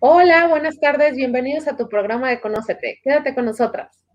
[0.00, 3.00] Hola, buenas tardes, bienvenidos a tu programa de Conócete.
[3.02, 4.07] Quédate con nosotras.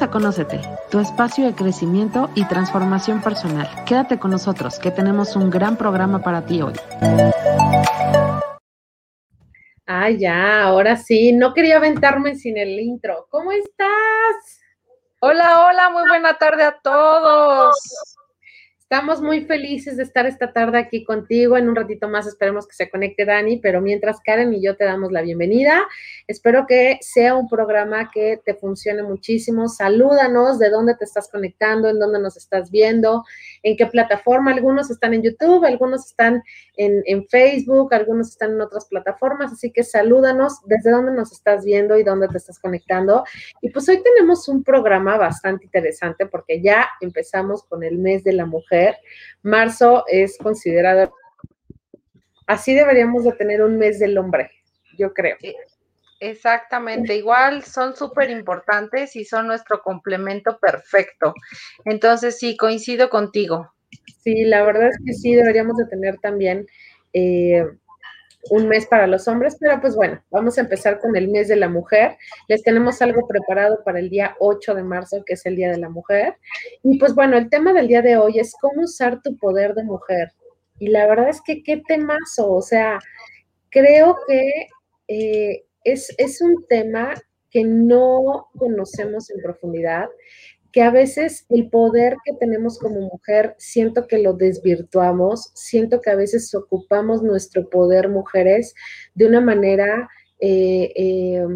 [0.00, 3.68] Bienvenidos a Conócete, tu espacio de crecimiento y transformación personal.
[3.84, 6.72] Quédate con nosotros, que tenemos un gran programa para ti hoy.
[9.86, 11.32] Ah, ya, ahora sí.
[11.32, 13.26] No quería aventarme sin el intro.
[13.28, 14.62] ¿Cómo estás?
[15.20, 17.76] Hola, hola, muy buena tarde a todos.
[18.92, 21.56] Estamos muy felices de estar esta tarde aquí contigo.
[21.56, 24.82] En un ratito más esperemos que se conecte Dani, pero mientras Karen y yo te
[24.82, 25.86] damos la bienvenida,
[26.26, 29.68] espero que sea un programa que te funcione muchísimo.
[29.68, 33.22] Salúdanos de dónde te estás conectando, en dónde nos estás viendo,
[33.62, 34.50] en qué plataforma.
[34.50, 36.42] Algunos están en YouTube, algunos están
[36.76, 41.96] en, Facebook, algunos están en otras plataformas, así que salúdanos desde dónde nos estás viendo
[41.96, 43.22] y dónde te estás conectando.
[43.60, 48.32] Y pues hoy tenemos un programa bastante interesante porque ya empezamos con el mes de
[48.32, 48.79] la mujer
[49.42, 51.12] Marzo es considerado,
[52.46, 54.50] así deberíamos de tener un mes del hombre,
[54.98, 55.36] yo creo.
[56.20, 61.32] Exactamente, igual son súper importantes y son nuestro complemento perfecto.
[61.86, 63.72] Entonces, sí, coincido contigo.
[64.22, 66.66] Sí, la verdad es que sí, deberíamos de tener también
[67.14, 67.64] eh,
[68.48, 71.56] un mes para los hombres, pero pues bueno, vamos a empezar con el mes de
[71.56, 72.16] la mujer.
[72.48, 75.78] Les tenemos algo preparado para el día 8 de marzo, que es el Día de
[75.78, 76.36] la Mujer.
[76.82, 79.84] Y pues bueno, el tema del día de hoy es cómo usar tu poder de
[79.84, 80.32] mujer.
[80.78, 82.98] Y la verdad es que qué temazo, o sea,
[83.68, 84.68] creo que
[85.08, 87.14] eh, es, es un tema
[87.50, 90.08] que no conocemos en profundidad,
[90.72, 96.10] que a veces el poder que tenemos como mujer, siento que lo desvirtuamos, siento que
[96.10, 98.74] a veces ocupamos nuestro poder mujeres
[99.14, 100.08] de una manera,
[100.40, 101.46] eh, eh,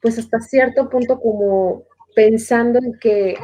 [0.00, 3.36] pues hasta cierto punto como pensando en que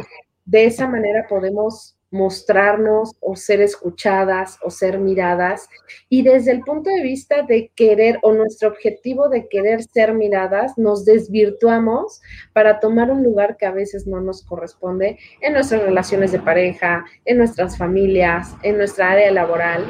[0.44, 5.68] de esa manera podemos mostrarnos o ser escuchadas o ser miradas.
[6.08, 10.78] Y desde el punto de vista de querer o nuestro objetivo de querer ser miradas,
[10.78, 12.22] nos desvirtuamos
[12.52, 17.04] para tomar un lugar que a veces no nos corresponde en nuestras relaciones de pareja,
[17.24, 19.84] en nuestras familias, en nuestra área laboral.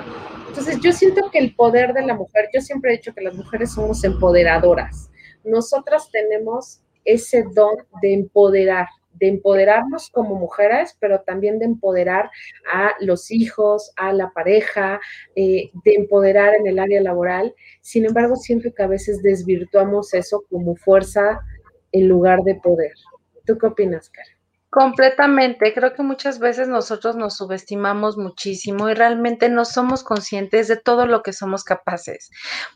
[0.49, 3.34] Entonces yo siento que el poder de la mujer, yo siempre he dicho que las
[3.34, 5.11] mujeres somos empoderadoras.
[5.45, 12.31] Nosotras tenemos ese don de empoderar, de empoderarnos como mujeres, pero también de empoderar
[12.73, 15.01] a los hijos, a la pareja,
[15.37, 17.55] eh, de empoderar en el área laboral.
[17.81, 21.41] Sin embargo, siento que a veces desvirtuamos eso como fuerza
[21.93, 22.93] en lugar de poder.
[23.47, 24.34] ¿Tú qué opinas, Karen?
[24.75, 25.73] Completamente.
[25.73, 31.07] Creo que muchas veces nosotros nos subestimamos muchísimo y realmente no somos conscientes de todo
[31.07, 32.29] lo que somos capaces.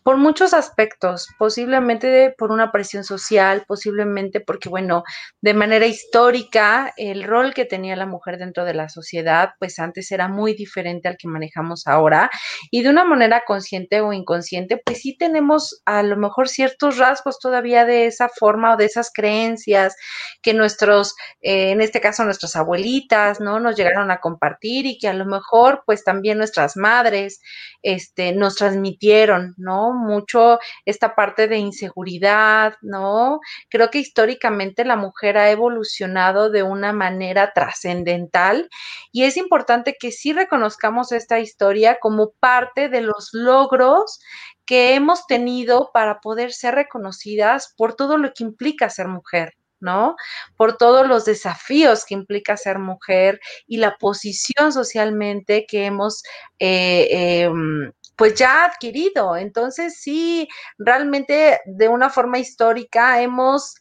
[0.04, 5.02] Por muchos aspectos, posiblemente por una presión social, posiblemente porque, bueno,
[5.40, 10.12] de manera histórica, el rol que tenía la mujer dentro de la sociedad, pues antes
[10.12, 12.30] era muy diferente al que manejamos ahora.
[12.70, 17.40] Y de una manera consciente o inconsciente, pues sí tenemos a lo mejor ciertos rasgos
[17.40, 19.96] todavía de esa forma o de esas creencias
[20.42, 21.16] que nuestros...
[21.40, 23.58] Eh, este caso nuestras abuelitas, ¿no?
[23.60, 27.40] Nos llegaron a compartir y que a lo mejor pues también nuestras madres
[27.82, 29.92] este, nos transmitieron, ¿no?
[29.92, 33.40] Mucho esta parte de inseguridad, ¿no?
[33.70, 38.68] Creo que históricamente la mujer ha evolucionado de una manera trascendental
[39.10, 44.20] y es importante que sí reconozcamos esta historia como parte de los logros
[44.66, 49.57] que hemos tenido para poder ser reconocidas por todo lo que implica ser mujer.
[49.80, 50.16] ¿No?
[50.56, 56.22] Por todos los desafíos que implica ser mujer y la posición socialmente que hemos
[56.58, 59.36] eh, em, pues ya adquirido.
[59.36, 60.48] Entonces, sí,
[60.78, 63.76] realmente de una forma histórica hemos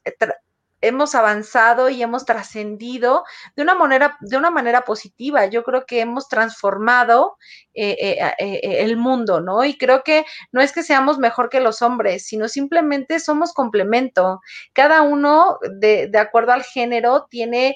[0.81, 3.24] hemos avanzado y hemos trascendido
[3.56, 5.45] de una manera, de una manera positiva.
[5.45, 7.38] Yo creo que hemos transformado
[7.74, 9.63] eh, eh, eh, el mundo, ¿no?
[9.63, 14.41] Y creo que no es que seamos mejor que los hombres, sino simplemente somos complemento.
[14.74, 17.75] Cada uno, de, de acuerdo al género, tiene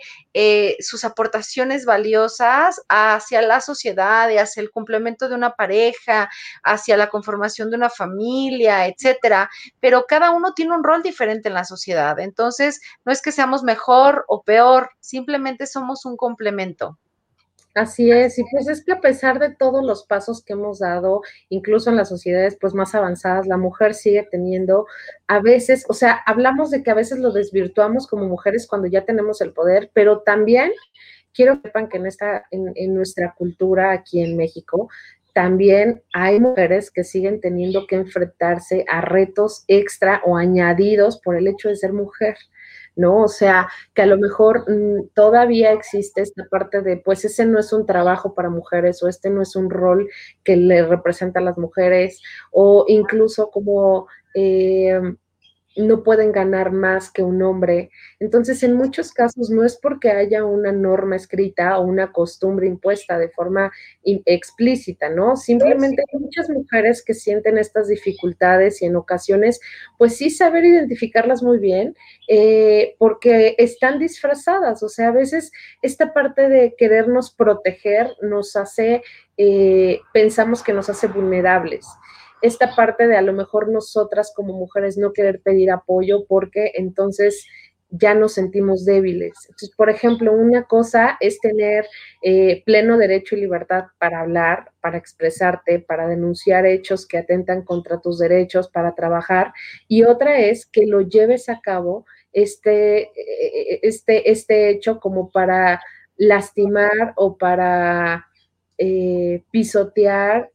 [0.79, 6.29] sus aportaciones valiosas hacia la sociedad hacia el complemento de una pareja,
[6.63, 9.49] hacia la conformación de una familia, etcétera.
[9.79, 12.19] Pero cada uno tiene un rol diferente en la sociedad.
[12.19, 16.97] Entonces, no es que seamos mejor o peor, simplemente somos un complemento.
[17.73, 21.21] Así es, y pues es que a pesar de todos los pasos que hemos dado,
[21.47, 24.85] incluso en las sociedades pues más avanzadas, la mujer sigue teniendo
[25.27, 29.05] a veces, o sea, hablamos de que a veces lo desvirtuamos como mujeres cuando ya
[29.05, 30.71] tenemos el poder, pero también
[31.33, 34.89] quiero que sepan que en esta, en, en nuestra cultura aquí en México,
[35.33, 41.47] también hay mujeres que siguen teniendo que enfrentarse a retos extra o añadidos por el
[41.47, 42.35] hecho de ser mujer.
[42.95, 43.23] ¿No?
[43.23, 47.59] O sea, que a lo mejor mm, todavía existe esta parte de, pues ese no
[47.59, 50.09] es un trabajo para mujeres o este no es un rol
[50.43, 52.21] que le representa a las mujeres
[52.51, 54.07] o incluso como...
[54.35, 54.99] Eh,
[55.75, 57.89] no pueden ganar más que un hombre.
[58.19, 63.17] Entonces, en muchos casos no es porque haya una norma escrita o una costumbre impuesta
[63.17, 63.71] de forma
[64.03, 65.37] explícita, ¿no?
[65.37, 69.59] Simplemente hay muchas mujeres que sienten estas dificultades y en ocasiones,
[69.97, 71.95] pues sí saber identificarlas muy bien,
[72.27, 74.83] eh, porque están disfrazadas.
[74.83, 75.51] O sea, a veces
[75.81, 79.03] esta parte de querernos proteger nos hace,
[79.37, 81.85] eh, pensamos que nos hace vulnerables
[82.41, 87.45] esta parte de a lo mejor nosotras como mujeres no querer pedir apoyo porque entonces
[87.91, 89.33] ya nos sentimos débiles.
[89.49, 91.85] Entonces, por ejemplo, una cosa es tener
[92.21, 97.99] eh, pleno derecho y libertad para hablar, para expresarte, para denunciar hechos que atentan contra
[97.99, 99.51] tus derechos, para trabajar,
[99.89, 105.81] y otra es que lo lleves a cabo este, eh, este, este hecho como para
[106.15, 108.27] lastimar o para
[108.77, 110.49] eh, pisotear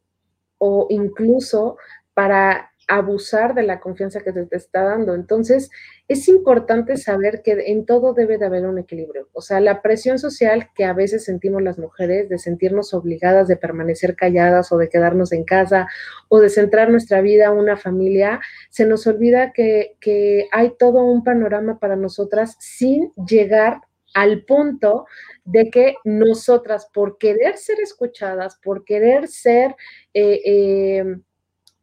[0.57, 1.77] o incluso
[2.13, 5.13] para abusar de la confianza que te, está dando.
[5.13, 5.69] Entonces,
[6.07, 9.27] es importante saber que en todo debe de haber un equilibrio.
[9.33, 13.57] O sea, la presión social que a veces sentimos las mujeres de sentirnos obligadas de
[13.57, 15.87] permanecer calladas o de quedarnos en casa
[16.29, 18.39] o de centrar nuestra vida a una familia,
[18.69, 23.81] se nos olvida que, que hay todo un panorama para nosotras sin llegar
[24.17, 25.05] al punto
[25.45, 29.75] de que nosotras, por querer ser escuchadas, por querer ser
[30.15, 31.05] eh, eh,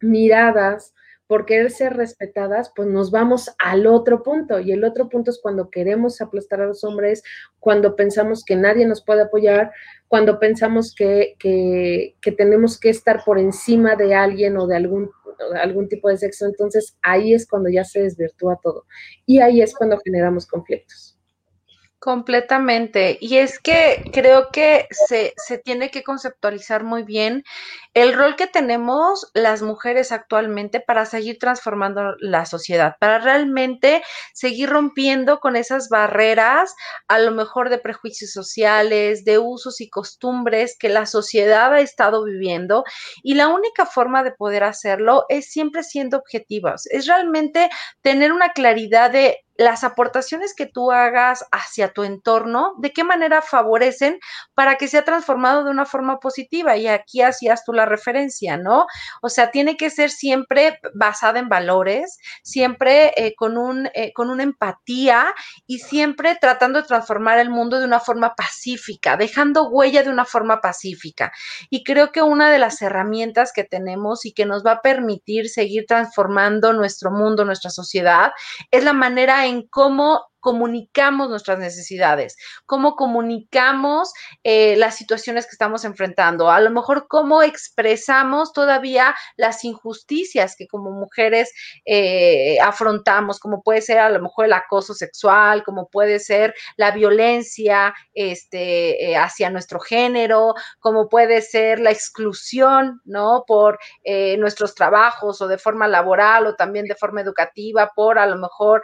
[0.01, 0.95] miradas,
[1.29, 4.59] por querer ser respetadas, pues nos vamos al otro punto.
[4.59, 7.23] Y el otro punto es cuando queremos aplastar a los hombres,
[7.61, 9.71] cuando pensamos que nadie nos puede apoyar,
[10.09, 11.37] cuando pensamos que,
[12.37, 15.09] tenemos que estar por encima de alguien o de algún,
[15.63, 16.47] algún tipo de sexo.
[16.47, 18.87] Entonces ahí es cuando ya se desvirtúa todo.
[19.25, 21.14] Y ahí es cuando generamos conflictos.
[22.05, 23.17] Completamente.
[23.19, 27.45] Y es que creo que se, se, tiene que conceptualizar muy bien
[27.95, 34.03] el rol que tenemos las mujeres actualmente para seguir transformando la sociedad, para realmente
[34.35, 36.75] seguir rompiendo con esas barreras,
[37.09, 42.25] a lo mejor de prejuicios sociales, de usos y costumbres que la sociedad ha estado
[42.25, 42.85] viviendo.
[43.23, 47.71] Y la única forma de poder hacerlo es siempre siendo objetivas, es realmente
[48.03, 53.43] tener una claridad de las aportaciones que tú hagas hacia tu entorno, de qué manera
[53.43, 54.19] favorecen
[54.55, 56.77] para que sea transformado de una forma positiva.
[56.77, 58.87] Y aquí hacías tú la referencia, ¿no?
[59.23, 64.31] O sea, tiene que ser siempre basada en valores, siempre eh, con, un, eh, con
[64.31, 65.27] una empatía
[65.67, 70.25] y siempre tratando de transformar el mundo de una forma pacífica, dejando huella de una
[70.25, 71.33] forma pacífica.
[71.71, 75.49] Y creo que una de las herramientas que tenemos y que nos va a permitir
[75.49, 78.33] seguir transformando nuestro mundo, nuestra sociedad,
[78.71, 82.37] es la manera en cómo comunicamos nuestras necesidades,
[82.67, 89.65] cómo comunicamos eh, las situaciones que estamos enfrentando, a lo mejor cómo expresamos todavía las
[89.65, 91.51] injusticias que como mujeres
[91.87, 96.91] eh, afrontamos, como puede ser a lo mejor el acoso sexual, como puede ser la
[96.91, 103.45] violencia este, eh, hacia nuestro género, como puede ser la exclusión, ¿no?
[103.47, 103.79] Por
[104.39, 108.83] nuestros trabajos o de forma laboral o también de forma educativa, por a lo mejor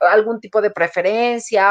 [0.00, 0.99] algún tipo de preferencia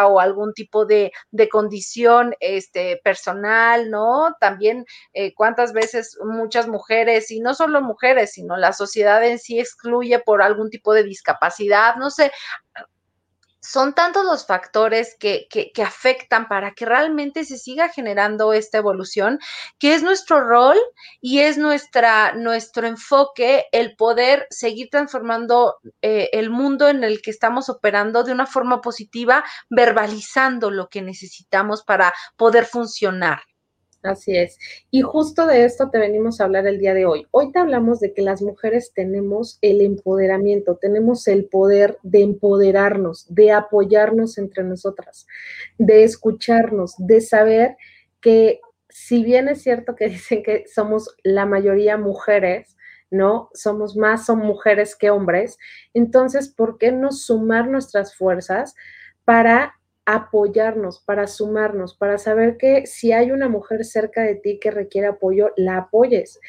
[0.07, 1.11] o algún tipo de,
[1.51, 4.35] condición este, personal, ¿no?
[4.39, 9.59] También eh, cuántas veces muchas mujeres, y no solo mujeres, sino la sociedad en sí
[9.59, 12.31] excluye por algún tipo de discapacidad, no sé,
[13.61, 19.39] son tantos los factores que, que, afectan para que realmente se siga generando esta evolución,
[19.77, 20.77] que es nuestro rol
[21.21, 27.31] y es nuestra, nuestro enfoque el poder seguir transformando eh, el mundo en el que
[27.31, 33.41] estamos operando de una forma positiva, verbalizando lo que necesitamos para poder funcionar.
[34.01, 34.57] Así es.
[34.91, 37.27] Y justo de esto te venimos a hablar el día de hoy.
[37.31, 43.25] Hoy te hablamos de que las mujeres tenemos el empoderamiento, tenemos el poder de empoderarnos,
[43.33, 45.27] de apoyarnos entre nosotras,
[45.77, 47.75] de escucharnos, de saber
[48.21, 52.77] que si bien es cierto que dicen que somos la mayoría mujeres,
[53.11, 53.49] ¿no?
[53.53, 55.57] Somos más, son mujeres que hombres.
[55.93, 58.75] Entonces, ¿por qué no sumar nuestras fuerzas
[59.25, 59.78] para
[60.15, 65.07] apoyarnos, para sumarnos, para saber que si hay una mujer cerca de ti que requiere
[65.07, 66.39] apoyo, la apoyes.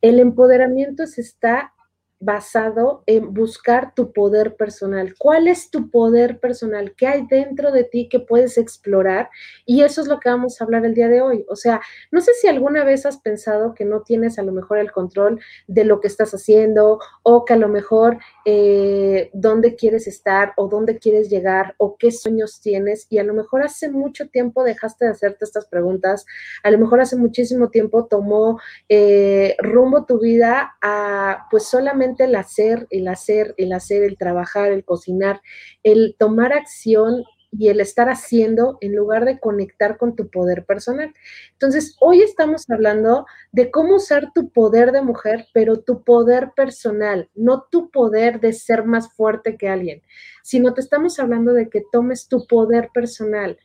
[0.00, 1.74] El empoderamiento se está
[2.20, 5.14] basado en buscar tu poder personal.
[5.18, 6.94] ¿Cuál es tu poder personal?
[6.94, 9.30] ¿Qué hay dentro de ti que puedes explorar?
[9.64, 11.46] Y eso es lo que vamos a hablar el día de hoy.
[11.48, 14.78] O sea, no sé si alguna vez has pensado que no tienes a lo mejor
[14.78, 20.06] el control de lo que estás haciendo o que a lo mejor eh, dónde quieres
[20.06, 24.28] estar o dónde quieres llegar o qué sueños tienes y a lo mejor hace mucho
[24.28, 26.26] tiempo dejaste de hacerte estas preguntas,
[26.62, 28.60] a lo mejor hace muchísimo tiempo tomó
[28.90, 34.72] eh, rumbo tu vida a pues solamente el hacer, el hacer, el hacer, el trabajar,
[34.72, 35.40] el cocinar,
[35.82, 41.12] el tomar acción y el estar haciendo en lugar de conectar con tu poder personal.
[41.52, 47.28] Entonces, hoy estamos hablando de cómo usar tu poder de mujer, pero tu poder personal,
[47.34, 50.02] no tu poder de ser más fuerte que alguien,
[50.42, 53.58] sino te estamos hablando de que tomes tu poder personal,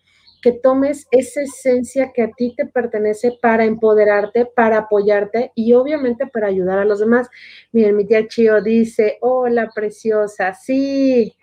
[0.45, 6.27] que tomes esa esencia que a ti te pertenece para empoderarte, para apoyarte y obviamente
[6.27, 7.27] para ayudar a los demás.
[7.71, 11.35] Miren, mi tía Chio dice, hola preciosa, sí,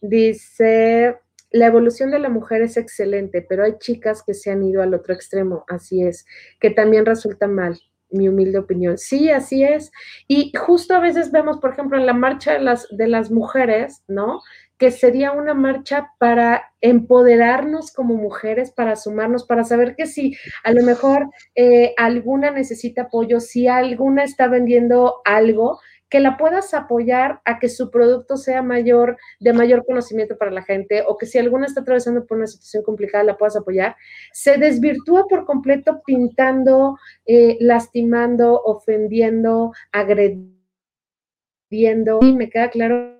[0.00, 1.20] dice,
[1.52, 4.94] la evolución de la mujer es excelente, pero hay chicas que se han ido al
[4.94, 6.26] otro extremo, así es,
[6.58, 7.78] que también resulta mal
[8.10, 8.98] mi humilde opinión.
[8.98, 9.92] Sí, así es.
[10.26, 14.02] Y justo a veces vemos, por ejemplo, en la marcha de las, de las mujeres,
[14.08, 14.42] ¿no?
[14.78, 20.72] Que sería una marcha para empoderarnos como mujeres, para sumarnos, para saber que si a
[20.72, 27.40] lo mejor eh, alguna necesita apoyo, si alguna está vendiendo algo, que la puedas apoyar
[27.44, 31.38] a que su producto sea mayor, de mayor conocimiento para la gente, o que si
[31.38, 33.96] alguna está atravesando por una situación complicada, la puedas apoyar,
[34.32, 40.54] se desvirtúa por completo pintando, eh, lastimando, ofendiendo, agrediendo.
[42.22, 43.15] Y me queda claro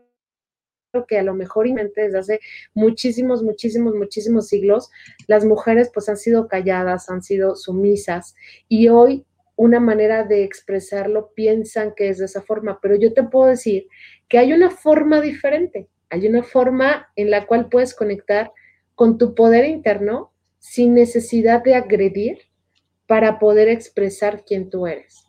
[1.04, 2.40] que a lo mejor desde hace
[2.72, 4.90] muchísimos, muchísimos, muchísimos siglos,
[5.26, 8.34] las mujeres pues han sido calladas, han sido sumisas
[8.68, 9.26] y hoy
[9.56, 13.88] una manera de expresarlo piensan que es de esa forma, pero yo te puedo decir
[14.28, 18.52] que hay una forma diferente, hay una forma en la cual puedes conectar
[18.94, 22.38] con tu poder interno sin necesidad de agredir
[23.06, 25.24] para poder expresar quién tú eres.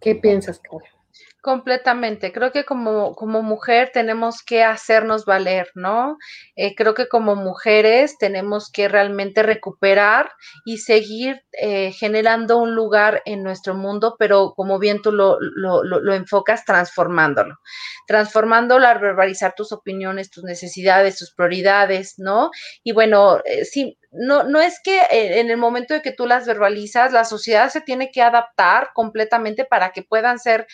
[0.00, 1.01] ¿Qué piensas, Carla?
[1.42, 2.30] Completamente.
[2.30, 6.16] Creo que como, como mujer tenemos que hacernos valer, ¿no?
[6.54, 10.30] Eh, creo que como mujeres tenemos que realmente recuperar
[10.64, 15.82] y seguir eh, generando un lugar en nuestro mundo, pero como bien tú lo, lo,
[15.82, 17.58] lo, enfocas, transformándolo.
[18.06, 22.50] Transformándolo al verbalizar tus opiniones, tus necesidades, tus prioridades, ¿no?
[22.84, 26.46] Y bueno, eh, sí, no, no es que en el momento de que tú las
[26.46, 30.66] verbalizas, la sociedad se tiene que adaptar completamente para que puedan ser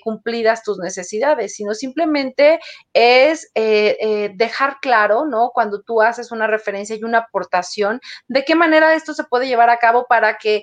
[0.00, 0.13] cumplidas
[0.64, 2.60] tus necesidades, sino simplemente
[2.92, 5.50] es eh, eh, dejar claro, ¿no?
[5.52, 9.70] Cuando tú haces una referencia y una aportación, de qué manera esto se puede llevar
[9.70, 10.62] a cabo para que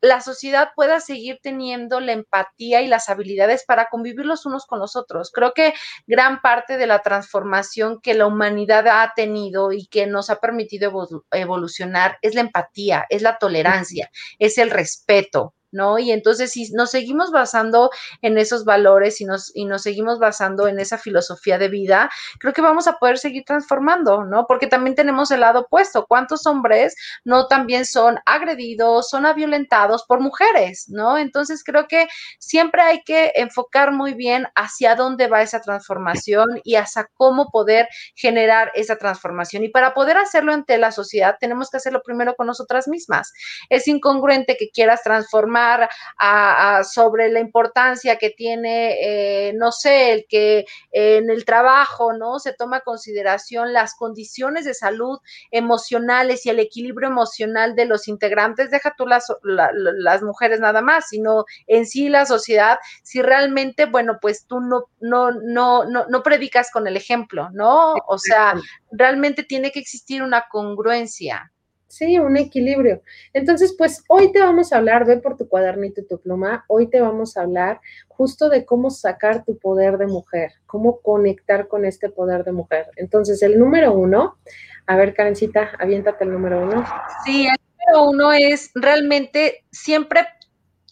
[0.00, 4.78] la sociedad pueda seguir teniendo la empatía y las habilidades para convivir los unos con
[4.78, 5.30] los otros.
[5.30, 5.74] Creo que
[6.06, 10.92] gran parte de la transformación que la humanidad ha tenido y que nos ha permitido
[11.32, 15.98] evolucionar es la empatía, es la tolerancia, es el respeto, ¿no?
[15.98, 17.90] Y entonces, si nos seguimos basando
[18.22, 22.54] en esos valores y nos, y nos seguimos basando en esa filosofía de vida, creo
[22.54, 24.46] que vamos a poder seguir transformando, ¿no?
[24.46, 26.06] Porque también tenemos el lado opuesto.
[26.06, 31.18] ¿Cuántos hombres no también son agredidos, son violentados por mujeres, ¿no?
[31.18, 32.06] Entonces, creo que
[32.38, 37.88] siempre hay que enfocar muy bien hacia dónde va esa transformación y hacia cómo poder
[38.14, 39.64] generar esa transformación.
[39.64, 43.32] Y para poder hacerlo ante la sociedad, tenemos que hacerlo primero con nosotras mismas.
[43.68, 45.65] Es incongruente que quieras transformar
[46.84, 52.38] sobre la importancia que tiene, eh, no sé, el que en el trabajo, ¿no?
[52.38, 55.18] Se toma consideración las condiciones de salud
[55.50, 61.08] emocionales y el equilibrio emocional de los integrantes, deja tú las, las mujeres nada más,
[61.08, 66.22] sino en sí la sociedad, si realmente, bueno, pues tú no, no, no, no, no
[66.22, 67.94] predicas con el ejemplo, ¿no?
[68.06, 68.54] O sea,
[68.90, 71.52] realmente tiene que existir una congruencia.
[71.88, 73.02] Sí, un equilibrio.
[73.32, 76.88] Entonces, pues hoy te vamos a hablar, ve por tu cuadernito y tu pluma, hoy
[76.88, 81.84] te vamos a hablar justo de cómo sacar tu poder de mujer, cómo conectar con
[81.84, 82.90] este poder de mujer.
[82.96, 84.36] Entonces, el número uno,
[84.86, 86.84] a ver, Karencita, aviéntate el número uno.
[87.24, 90.26] Sí, el número uno es realmente siempre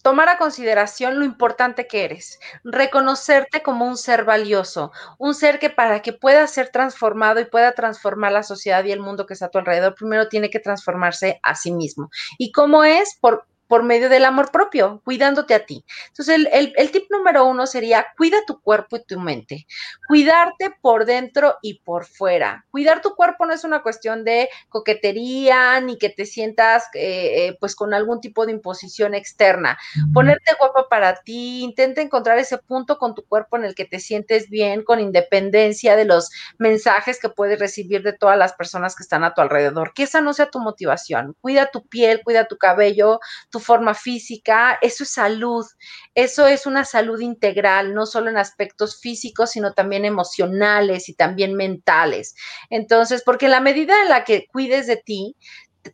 [0.05, 5.71] tomar a consideración lo importante que eres, reconocerte como un ser valioso, un ser que
[5.71, 9.47] para que pueda ser transformado y pueda transformar la sociedad y el mundo que está
[9.47, 12.11] a tu alrededor, primero tiene que transformarse a sí mismo.
[12.37, 13.17] ¿Y cómo es?
[13.19, 15.85] Por por medio del amor propio, cuidándote a ti.
[16.07, 19.67] Entonces, el, el, tip número uno sería cuida tu cuerpo y tu mente.
[20.07, 22.65] Cuidarte por dentro y por fuera.
[22.71, 27.57] Cuidar tu cuerpo no es una cuestión de coquetería ni que te sientas eh, eh,
[27.59, 29.77] pues con algún tipo de imposición externa.
[30.13, 33.99] Ponerte guapo para ti, intenta encontrar ese punto con tu cuerpo en el que te
[33.99, 39.03] sientes bien, con independencia de los mensajes que puedes recibir de todas las personas que
[39.03, 39.95] están a tu alrededor.
[39.95, 41.35] Que esa no sea tu motivación.
[41.41, 43.19] Cuida tu piel, cuida tu cabello,
[43.51, 44.79] tu forma física.
[44.81, 45.67] Eso es salud.
[46.15, 51.55] Eso es una salud integral, no solo en aspectos físicos, sino también emocionales y también
[51.55, 52.37] mentales.
[52.71, 55.37] Entonces, porque en la medida en la que cuides de ti,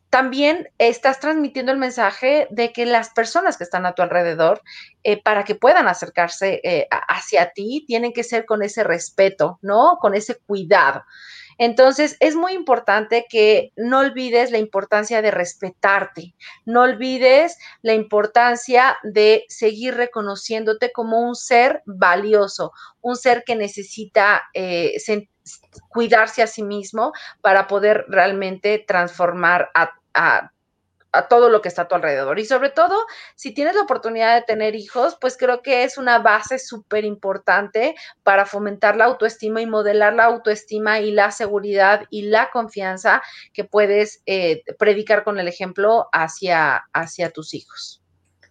[0.09, 4.61] también estás transmitiendo el mensaje de que las personas que están a tu alrededor,
[5.03, 9.97] eh, para que puedan acercarse eh, hacia ti, tienen que ser con ese respeto, ¿no?
[9.99, 11.03] Con ese cuidado.
[11.63, 16.33] Entonces, es muy importante que no olvides la importancia de respetarte,
[16.65, 24.41] no olvides la importancia de seguir reconociéndote como un ser valioso, un ser que necesita
[24.55, 24.93] eh,
[25.89, 30.51] cuidarse a sí mismo para poder realmente transformar a,
[31.27, 32.39] todo lo que está a tu alrededor.
[32.39, 36.19] Y sobre todo, si tienes la oportunidad de tener hijos, pues creo que es una
[36.19, 42.23] base súper importante para fomentar la autoestima y modelar la autoestima y la seguridad y
[42.23, 43.21] la confianza
[43.53, 48.01] que puedes eh, predicar con el ejemplo hacia, hacia tus hijos.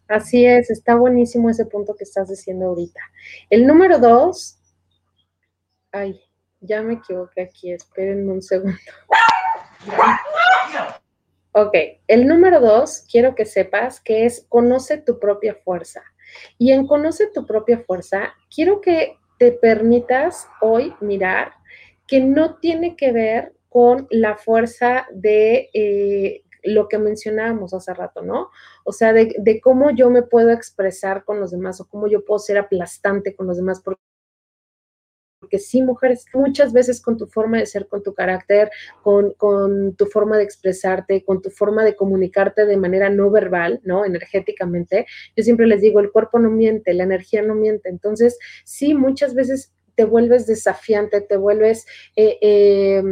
[0.08, 3.00] Así es, está buenísimo ese punto que estás diciendo ahorita.
[3.48, 4.58] El número dos,
[5.92, 6.20] ay,
[6.60, 8.76] ya me equivoqué aquí, espérenme un segundo.
[11.62, 11.74] Ok,
[12.06, 16.02] el número dos, quiero que sepas que es conoce tu propia fuerza.
[16.56, 21.52] Y en conoce tu propia fuerza, quiero que te permitas hoy mirar
[22.06, 28.22] que no tiene que ver con la fuerza de eh, lo que mencionábamos hace rato,
[28.22, 28.48] ¿no?
[28.84, 32.24] O sea, de, de, cómo yo me puedo expresar con los demás o cómo yo
[32.24, 34.00] puedo ser aplastante con los demás, porque
[35.50, 38.70] porque sí, mujeres, muchas veces con tu forma de ser, con tu carácter,
[39.02, 43.80] con, con, tu forma de expresarte, con tu forma de comunicarte de manera no verbal,
[43.82, 44.04] ¿no?
[44.04, 47.88] Energéticamente, yo siempre les digo, el cuerpo no miente, la energía no miente.
[47.88, 51.84] Entonces, sí, muchas veces te vuelves desafiante, te vuelves...
[52.14, 53.02] Eh, eh,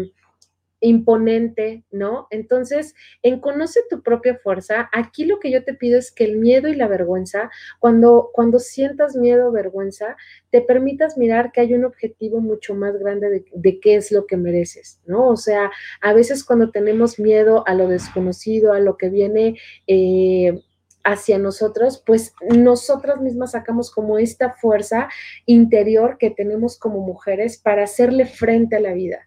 [0.81, 2.27] imponente, ¿no?
[2.31, 6.37] Entonces, en conoce tu propia fuerza, aquí lo que yo te pido es que el
[6.37, 10.17] miedo y la vergüenza, cuando, cuando sientas miedo o vergüenza,
[10.51, 14.37] te permitas mirar que hay un objetivo mucho más grande de, qué es lo que
[14.37, 15.29] mereces, ¿no?
[15.29, 19.59] O sea, a veces cuando tenemos miedo a lo desconocido, a lo que viene...
[19.87, 20.63] Eh,
[21.05, 25.09] hacia nosotros, pues nosotras mismas sacamos como esta fuerza
[25.47, 29.25] interior que tenemos como mujeres para hacerle frente a la vida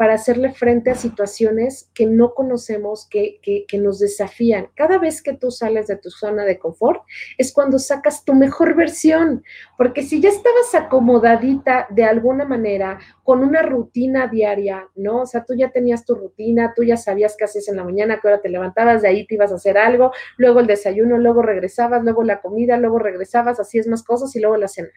[0.00, 4.68] para hacerle frente a situaciones que no conocemos, que, que, nos desafían.
[4.74, 7.02] Cada vez que tú sales de tu zona de confort
[7.36, 9.44] es cuando sacas tu mejor versión,
[9.76, 15.20] porque si ya estabas acomodadita de alguna manera con una rutina diaria, ¿no?
[15.20, 18.20] O sea, tú ya tenías tu rutina, tú ya sabías qué haces en la mañana,
[18.22, 21.42] qué hora te levantabas, de ahí te ibas a hacer algo, luego el desayuno, luego
[21.42, 24.88] regresabas, luego la comida, luego regresabas, así es más cosas y luego la cena.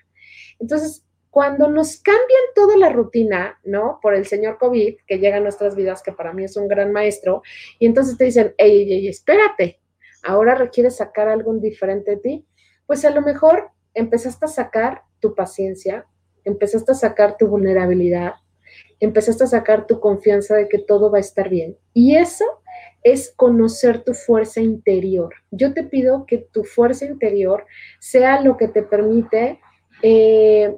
[0.59, 3.97] Entonces, cuando nos cambian toda la rutina, ¿no?
[4.03, 6.91] Por el señor COVID, que llega a nuestras vidas, que para mí es un gran
[6.91, 7.41] maestro,
[7.79, 9.79] y entonces te dicen, ey, ey, espérate,
[10.21, 12.45] ahora requieres sacar algo diferente de ti,
[12.85, 16.05] pues a lo mejor empezaste a sacar tu paciencia,
[16.43, 18.33] empezaste a sacar tu vulnerabilidad,
[18.99, 21.75] empezaste a sacar tu confianza de que todo va a estar bien.
[21.95, 22.45] Y eso
[23.01, 25.33] es conocer tu fuerza interior.
[25.49, 27.65] Yo te pido que tu fuerza interior
[27.99, 29.59] sea lo que te permite
[30.03, 30.77] eh,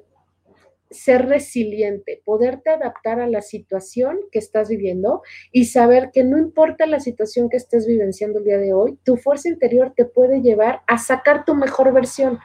[0.95, 6.85] ser resiliente, poderte adaptar a la situación que estás viviendo y saber que no importa
[6.85, 10.81] la situación que estés vivenciando el día de hoy, tu fuerza interior te puede llevar
[10.87, 12.39] a sacar tu mejor versión,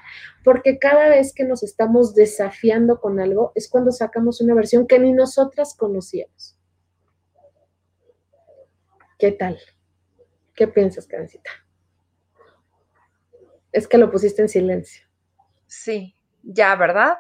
[0.45, 4.99] porque cada vez que nos estamos desafiando con algo es cuando sacamos una versión que
[4.99, 6.57] ni nosotras conocíamos.
[9.19, 9.59] ¿Qué tal?
[10.55, 11.51] ¿Qué piensas, Karencita?
[13.73, 15.07] Es que lo pusiste en silencio.
[15.67, 17.19] Sí, ya, ¿verdad?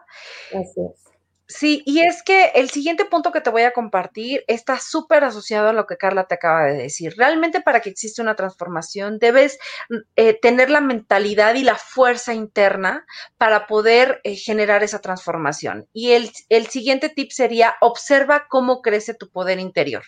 [0.48, 1.09] Así es.
[1.50, 5.70] Sí, y es que el siguiente punto que te voy a compartir está súper asociado
[5.70, 7.14] a lo que Carla te acaba de decir.
[7.16, 9.58] Realmente para que exista una transformación debes
[9.88, 13.04] mm, eh, tener la mentalidad y la fuerza interna
[13.36, 15.88] para poder eh, generar esa transformación.
[15.92, 20.04] Y el, el, siguiente tip sería observa cómo crece tu poder interior.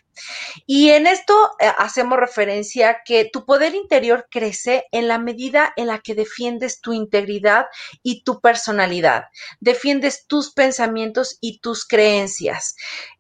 [0.65, 5.89] Y en esto eh, hacemos referencia que tu poder interior crece en la medida en
[5.89, 7.67] la que defiendes tu integridad
[8.05, 9.25] y tu personalidad,
[9.59, 12.77] defiendes tus pensamientos y tus creencias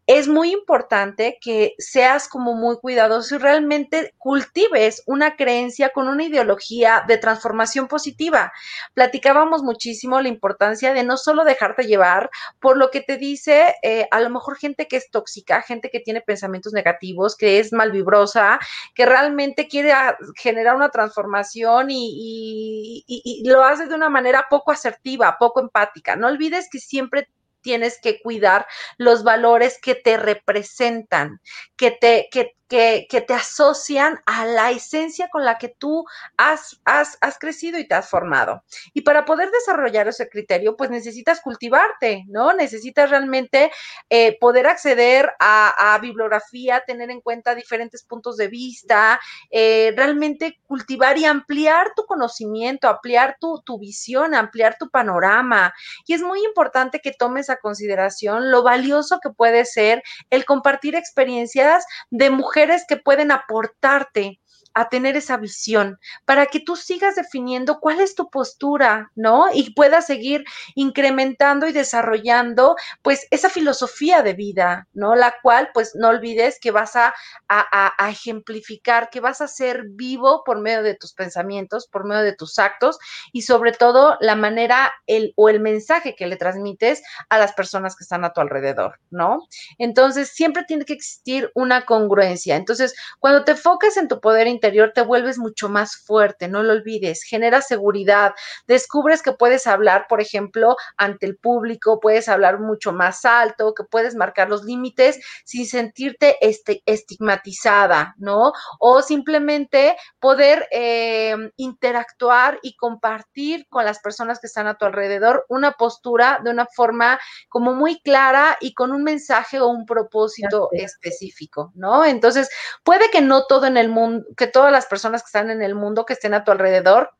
[0.06, 6.24] es muy importante que seas como muy cuidadoso y realmente cultives una creencia con una
[6.24, 8.52] ideología de transformación positiva.
[8.94, 14.08] Platicábamos muchísimo la importancia de no solo dejarte llevar por lo que te dice eh,
[14.10, 18.58] a lo mejor gente que es tóxica, gente que tiene pensamientos negativos, que es malvibrosa,
[18.94, 24.72] que realmente quiere ah, generar una transformación y, y lo hace de una manera poco
[24.72, 26.16] asertiva, poco empática.
[26.16, 27.28] No olvides que siempre
[27.62, 28.66] tienes que cuidar
[28.98, 31.40] los valores que te representan,
[31.76, 36.06] que te, que, que, te asocian a la esencia con la que tú
[36.38, 38.64] has, has, crecido y te has formado.
[38.94, 42.54] Y para poder desarrollar ese criterio, pues necesitas cultivarte, ¿no?
[42.54, 43.70] Necesitas realmente
[44.08, 51.18] eh, poder acceder a, bibliografía, tener en cuenta diferentes puntos de vista, eh, realmente cultivar
[51.18, 55.74] y ampliar tu conocimiento, ampliar tu, tu visión, ampliar tu panorama.
[56.06, 60.94] Y es muy importante que tomes a consideración lo valioso que puede ser el compartir
[60.94, 64.41] experiencias de mujeres que pueden aportarte
[64.74, 69.46] a tener esa visión, para que tú sigas definiendo cuál es tu postura, ¿no?
[69.52, 75.14] Y puedas seguir incrementando y desarrollando, pues, esa filosofía de vida, ¿no?
[75.14, 77.14] La cual, pues, no olvides que vas a,
[77.48, 82.34] a, ejemplificar, que vas a ser vivo por medio de tus pensamientos, por medio de
[82.34, 82.98] tus actos
[83.32, 87.96] y sobre todo la manera el, o el mensaje que le transmites a las personas
[87.96, 89.46] que están a tu alrededor, ¿no?
[89.78, 92.56] Entonces, siempre tiene que existir una congruencia.
[92.56, 97.22] Entonces, cuando te enfocas en tu poder te vuelves mucho más fuerte, no lo olvides,
[97.22, 98.32] genera seguridad,
[98.66, 103.84] descubres que puedes hablar, por ejemplo, ante el público, puedes hablar mucho más alto, que
[103.84, 108.52] puedes marcar los límites sin sentirte este, estigmatizada, ¿no?
[108.78, 115.44] O simplemente poder eh, interactuar y compartir con las personas que están a tu alrededor
[115.48, 120.68] una postura de una forma como muy clara y con un mensaje o un propósito
[120.72, 122.04] específico, ¿no?
[122.04, 122.48] Entonces,
[122.84, 125.74] puede que no todo en el mundo, que todas las personas que están en el
[125.74, 127.10] mundo, que estén a tu alrededor,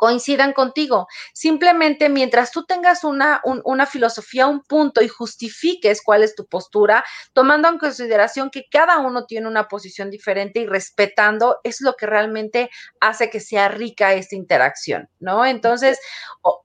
[0.00, 1.08] coincidan contigo.
[1.34, 7.04] Simplemente mientras tú tengas una, una filosofía, un punto y justifiques cuál es tu postura,
[7.34, 12.06] tomando en consideración que cada uno tiene una posición diferente y respetando, es lo que
[12.06, 15.44] realmente hace que sea rica esta interacción, ¿no?
[15.44, 16.00] Entonces,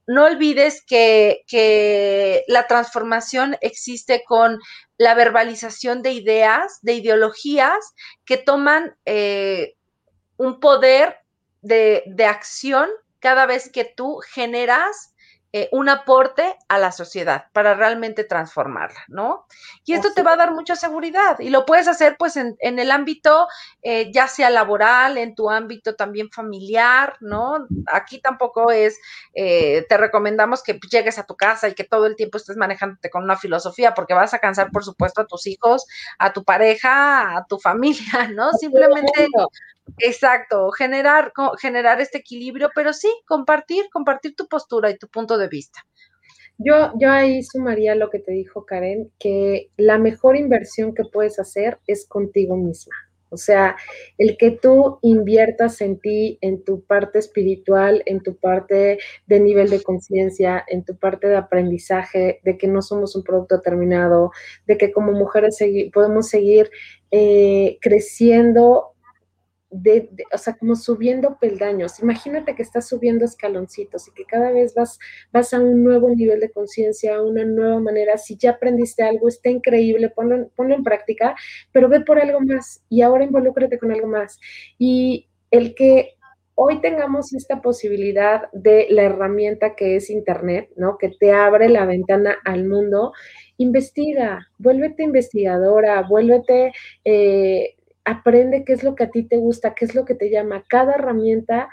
[0.06, 4.58] no olvides que, que la transformación existe con
[4.96, 7.92] la verbalización de ideas, de ideologías
[8.24, 9.75] que toman eh,
[10.36, 11.18] un poder
[11.62, 12.88] de, de acción
[13.20, 15.14] cada vez que tú generas
[15.52, 19.46] eh, un aporte a la sociedad para realmente transformarla, ¿no?
[19.86, 22.90] Y esto te va a dar mucha seguridad y lo puedes hacer pues en, el
[22.90, 23.48] ámbito
[23.80, 27.66] eh, ya sea laboral, en tu ámbito también familiar, ¿no?
[27.86, 28.98] Aquí tampoco es,
[29.32, 33.08] eh, te recomendamos que llegues a tu casa y que todo el tiempo estés manejándote
[33.08, 35.86] con una filosofía porque vas a cansar, por supuesto, a tus hijos,
[36.18, 38.52] a tu pareja, a tu familia, ¿no?
[38.52, 39.28] Simplemente
[39.98, 45.48] Exacto, generar, generar este equilibrio, pero sí, compartir, compartir tu postura y tu punto de
[45.48, 45.80] vista.
[46.58, 51.38] Yo, yo ahí sumaría lo que te dijo Karen, que la mejor inversión que puedes
[51.38, 52.94] hacer es contigo misma.
[53.28, 53.76] O sea,
[54.18, 59.68] el que tú inviertas en ti, en tu parte espiritual, en tu parte de nivel
[59.68, 64.30] de conciencia, en tu parte de aprendizaje, de que no somos un producto terminado,
[64.66, 65.58] de que como mujeres
[65.92, 66.70] podemos seguir
[67.10, 68.95] eh, creciendo
[69.70, 72.00] de, o sea, como subiendo peldaños.
[72.00, 74.98] Imagínate que estás subiendo escaloncitos y que cada vez vas,
[75.32, 78.16] vas a un nuevo nivel de conciencia, a una nueva manera.
[78.18, 81.34] Si ya aprendiste algo, está increíble, ponlo, ponlo en práctica,
[81.72, 84.38] pero ve por algo más y ahora involúcrate con algo más.
[84.78, 86.16] Y el que
[86.54, 90.96] hoy tengamos esta posibilidad de la herramienta que es Internet, ¿no?
[90.96, 93.12] Que te abre la ventana al mundo,
[93.58, 96.72] investiga, vuélvete investigadora, vuélvete...
[97.04, 97.75] Eh,
[98.06, 100.64] aprende qué es lo que a ti te gusta, qué es lo que te llama.
[100.68, 101.68] Cada herramienta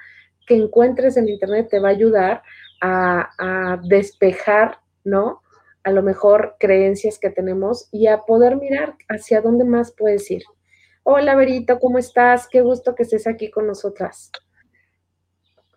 [0.46, 2.42] que encuentres en Internet te va a ayudar
[2.82, 5.42] a, despejar, ¿no?
[5.84, 10.44] A lo mejor creencias que tenemos y a poder mirar hacia dónde más puedes ir.
[11.04, 12.48] Hola, Berito, ¿cómo estás?
[12.50, 14.32] Qué gusto que estés aquí con nosotras.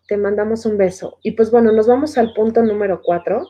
[0.08, 1.18] Te mandamos un beso.
[1.22, 3.46] Y pues bueno, nos vamos al punto número cuatro,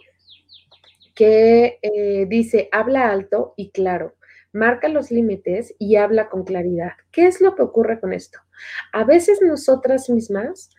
[1.14, 4.16] que eh, dice, habla alto y claro
[4.52, 6.92] marca los límites y habla con claridad.
[7.12, 8.38] ¿Qué es lo que ocurre con esto?
[8.92, 10.70] A veces nosotras mismas,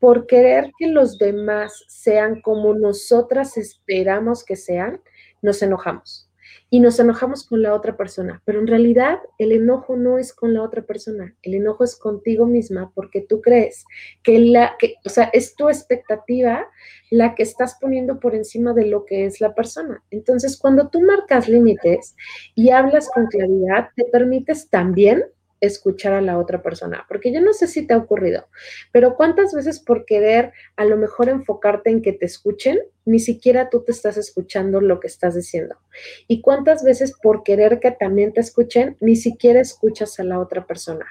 [0.00, 5.00] por querer que los demás sean como nosotras esperamos que sean,
[5.42, 6.25] nos enojamos.
[6.68, 10.52] Y nos enojamos con la otra persona, pero en realidad el enojo no es con
[10.52, 13.84] la otra persona, el enojo es contigo misma porque tú crees
[14.22, 16.66] que la que, o sea, es tu expectativa
[17.10, 20.02] la que estás poniendo por encima de lo que es la persona.
[20.10, 22.16] Entonces, cuando tú marcas límites
[22.56, 25.24] y hablas con claridad, te permites también
[25.60, 28.48] escuchar a la otra persona, porque yo no sé si te ha ocurrido,
[28.92, 33.70] pero cuántas veces por querer a lo mejor enfocarte en que te escuchen, ni siquiera
[33.70, 35.76] tú te estás escuchando lo que estás diciendo.
[36.26, 40.66] Y cuántas veces por querer que también te escuchen, ni siquiera escuchas a la otra
[40.66, 41.06] persona.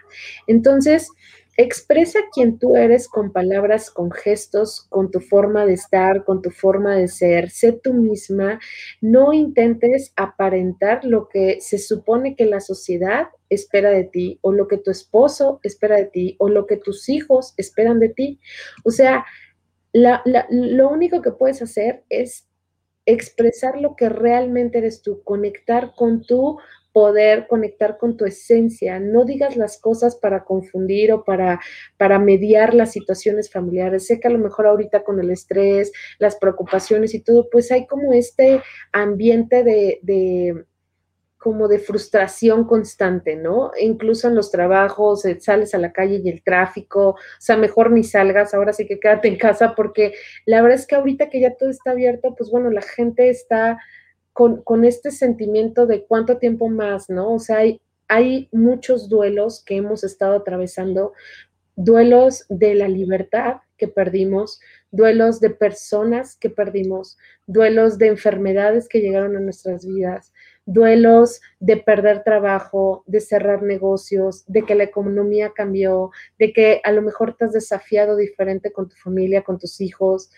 [0.45, 1.09] Entonces,
[1.57, 6.51] Expresa quien tú eres con palabras, con gestos, con tu forma de estar, con tu
[6.51, 7.49] forma de ser.
[7.49, 8.59] Sé tú misma.
[8.99, 14.67] No intentes aparentar lo que se supone que la sociedad espera de ti o lo
[14.67, 18.39] que tu esposo espera de ti o lo que tus hijos esperan de ti.
[18.83, 19.25] O sea,
[19.93, 22.49] lo único que puedes hacer es
[23.05, 26.57] expresar lo que realmente eres tú, conectar con tu
[26.95, 29.01] poder conectar con tu esencia.
[29.01, 31.59] No digas las cosas para confundir o para,
[31.97, 34.07] para mediar las situaciones familiares.
[34.07, 37.85] Sé que a lo mejor ahorita con el estrés, las preocupaciones y todo, pues hay
[37.85, 38.61] como este
[38.93, 40.63] ambiente de, de
[41.37, 43.71] como de frustración constante, ¿no?
[43.77, 47.91] incluso en los trabajos, eh, sales a la calle y el tráfico, o sea, mejor
[47.91, 50.13] ni salgas, ahora sí que quédate en casa, porque
[50.45, 53.77] la verdad es que ahorita que ya todo está abierto, pues bueno, la gente está
[54.35, 57.35] con, este sentimiento de cuánto tiempo más, ¿no?
[57.35, 61.13] O sea, hay, hay muchos duelos que hemos estado atravesando,
[61.77, 64.59] duelos de la libertad que perdimos,
[64.91, 67.17] duelos de personas que perdimos,
[67.47, 70.33] duelos de enfermedades que llegaron a nuestras vidas,
[70.65, 76.91] duelos de perder trabajo, de cerrar negocios, de que la economía cambió, de que a
[76.91, 80.31] lo mejor te has desafiado diferente con tu familia, con tus hijos,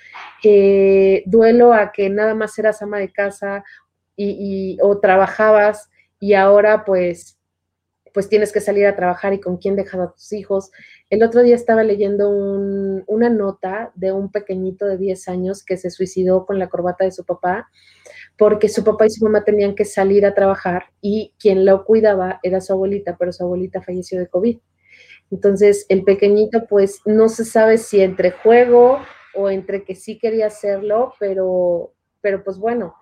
[0.44, 3.64] eh, duelo a que nada más eras ama de casa
[4.17, 7.38] y, o trabajabas y ahora pues,
[8.13, 10.71] pues tienes que salir a trabajar y con quién dejas a tus hijos.
[11.10, 15.91] El otro día estaba leyendo una nota de un pequeñito de 10 años que se
[15.91, 17.69] suicidó con la corbata de su papá
[18.38, 22.39] porque su papá y su mamá tenían que salir a trabajar y quien lo cuidaba
[22.43, 24.58] era su abuelita, pero su abuelita falleció de COVID.
[25.32, 28.99] Entonces, el pequeñito, pues, no se sabe si entre juego
[29.34, 32.95] o entre que sí quería hacerlo, pero, pero pues bueno,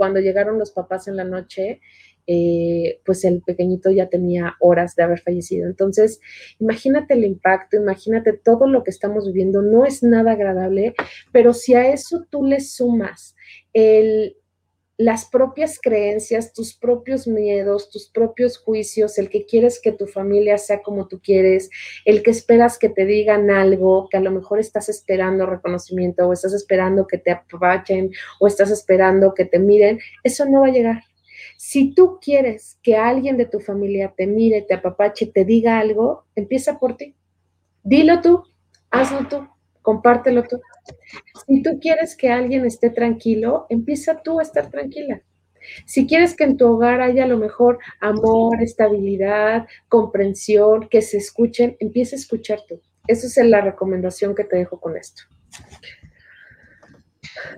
[0.00, 1.82] cuando llegaron los papás en la noche,
[2.26, 5.66] eh, pues el pequeñito ya tenía horas de haber fallecido.
[5.66, 6.20] Entonces,
[6.58, 10.94] imagínate el impacto, imagínate todo lo que estamos viviendo, no es nada agradable,
[11.32, 13.36] pero si a eso tú le sumas
[13.74, 14.38] el,
[15.00, 20.58] las propias creencias, tus propios miedos, tus propios juicios, el que quieres que tu familia
[20.58, 21.70] sea como tú quieres,
[22.04, 26.34] el que esperas que te digan algo, que a lo mejor estás esperando reconocimiento o
[26.34, 28.10] estás esperando que te apachen
[28.40, 31.04] o estás esperando que te miren, eso no va a llegar.
[31.56, 36.26] Si tú quieres que alguien de tu familia te mire, te apapache, te diga algo,
[36.36, 37.16] empieza por ti.
[37.82, 38.44] Dilo tú,
[38.90, 39.48] hazlo tú
[39.82, 40.60] compártelo tú.
[41.46, 45.22] Si tú quieres que alguien esté tranquilo, empieza tú a estar tranquila.
[45.86, 51.18] Si quieres que en tu hogar haya a lo mejor amor, estabilidad, comprensión, que se
[51.18, 52.80] escuchen, empieza a escuchar tú.
[53.06, 55.22] Esa es la recomendación que te dejo con esto.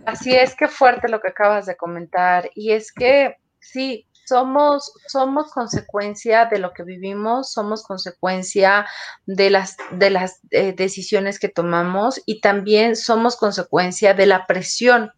[0.05, 2.51] Así es, que fuerte lo que acabas de comentar.
[2.55, 8.87] Y es que sí, somos, somos consecuencia de lo que vivimos, somos consecuencia
[9.27, 15.13] de las, de las eh, decisiones que tomamos y también somos consecuencia de la presión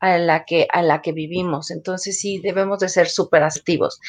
[0.00, 1.70] a la que, a la que vivimos.
[1.70, 4.00] Entonces sí, debemos de ser súper activos.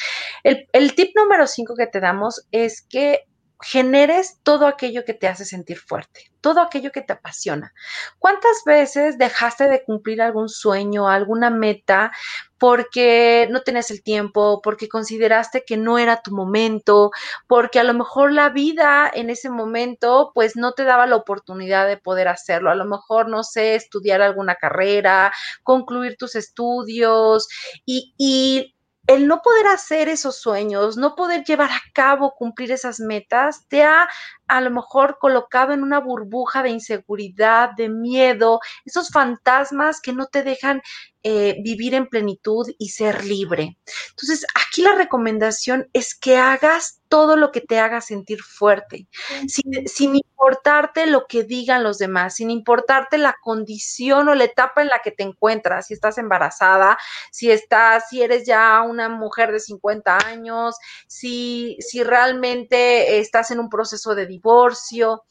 [0.43, 3.28] El, el tip número cinco que te damos es que
[3.61, 7.73] generes todo aquello que te hace sentir fuerte, todo aquello que te apasiona.
[8.17, 12.11] ¿Cuántas veces dejaste de cumplir algún sueño, alguna meta
[12.57, 17.11] porque no tenías el tiempo, porque consideraste que no era tu momento,
[17.47, 21.87] porque a lo mejor la vida en ese momento pues no te daba la oportunidad
[21.87, 22.71] de poder hacerlo?
[22.71, 27.47] A lo mejor, no sé, estudiar alguna carrera, concluir tus estudios
[27.85, 28.75] y, y
[29.09, 33.81] el no poder hacer esos sueños, no poder llevar a cabo, cumplir esas metas, te
[33.81, 34.07] ha
[34.47, 40.27] a lo mejor colocado en una burbuja de inseguridad, de miedo, esos fantasmas que no
[40.27, 40.83] te dejan
[41.23, 43.79] eh, vivir en plenitud y ser libre.
[44.11, 49.07] Entonces, aquí la recomendación es que hagas todo lo que te haga sentir fuerte,
[49.47, 54.87] sin, importarte lo que digan los demás, sin importarte la condición o la etapa en
[54.87, 56.97] la que te encuentras, si estás embarazada,
[57.31, 63.59] si estás, si eres ya una mujer de 50 años, si, si realmente estás en
[63.59, 65.23] un proceso de divorcio,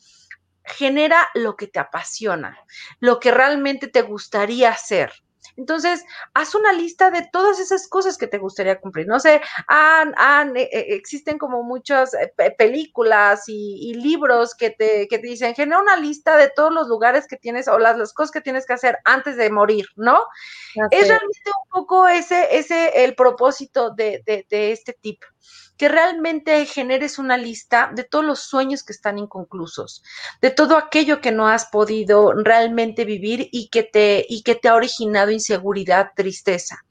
[0.65, 2.59] genera lo que te apasiona,
[2.99, 5.13] lo que realmente te gustaría hacer
[5.57, 9.07] Entonces, haz una lista de todas esas cosas que te gustaría cumplir.
[9.07, 15.19] No sé, han, eh, eh, existen como muchas eh, películas y, libros que te, que
[15.19, 18.31] te dicen, genera una lista de todos los lugares que tienes o las, las cosas
[18.31, 20.23] que tienes que hacer antes de morir, ¿no?
[20.91, 25.21] Es realmente un poco ese, ese el propósito de, de, de este tip
[25.79, 30.03] que realmente generes una lista de todos los sueños que están inconclusos,
[30.43, 34.69] de todo aquello que no has podido realmente vivir y que te, y que te
[34.69, 36.85] ha originado inseguridad, tristeza.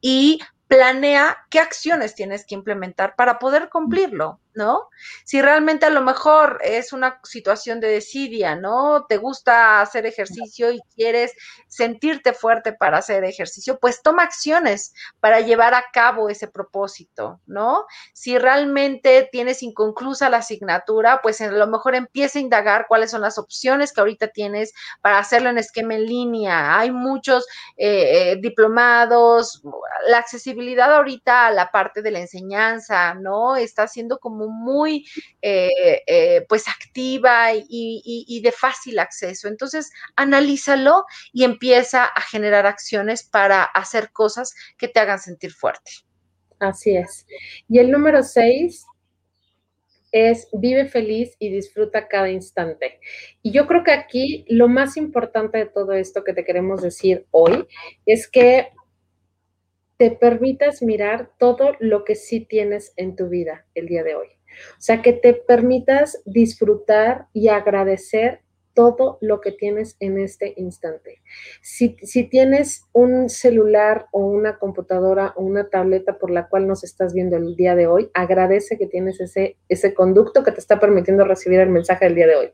[0.00, 4.40] Y planea qué acciones tienes que implementar para poder cumplirlo.
[4.54, 4.88] ¿No?
[5.24, 9.06] Si realmente a lo mejor es una situación de desidia, ¿no?
[9.08, 11.32] Te gusta hacer ejercicio y quieres
[11.68, 17.86] sentirte fuerte para hacer ejercicio, pues toma acciones para llevar a cabo ese propósito, ¿no?
[18.12, 23.22] Si realmente tienes inconclusa la asignatura, pues a lo mejor empieza a indagar cuáles son
[23.22, 26.78] las opciones que ahorita tienes para hacerlo en esquema en línea.
[26.78, 29.62] Hay muchos eh, eh, diplomados,
[30.08, 33.56] la accesibilidad ahorita a la parte de la enseñanza, ¿no?
[33.56, 35.06] Está siendo como muy
[35.40, 39.48] eh, eh, pues activa y, de fácil acceso.
[39.48, 45.92] Entonces, analízalo y empieza a generar acciones para hacer cosas que te hagan sentir fuerte.
[46.58, 47.26] Así es.
[47.68, 48.86] Y el número seis
[50.12, 53.00] es vive feliz y disfruta cada instante.
[53.42, 57.26] Y yo creo que aquí lo más importante de todo esto que te queremos decir
[57.30, 57.66] hoy
[58.06, 58.68] es que
[59.96, 64.28] te permitas mirar todo lo que sí tienes en tu vida el día de hoy.
[64.72, 68.40] O sea, que te permitas disfrutar y agradecer
[68.74, 71.22] todo lo que tienes en este instante.
[71.60, 71.96] Si,
[72.28, 77.36] tienes un celular o una computadora o una tableta por la cual nos estás viendo
[77.36, 81.60] el día de hoy, agradece que tienes ese, ese conducto que te está permitiendo recibir
[81.60, 82.52] el mensaje del día de hoy.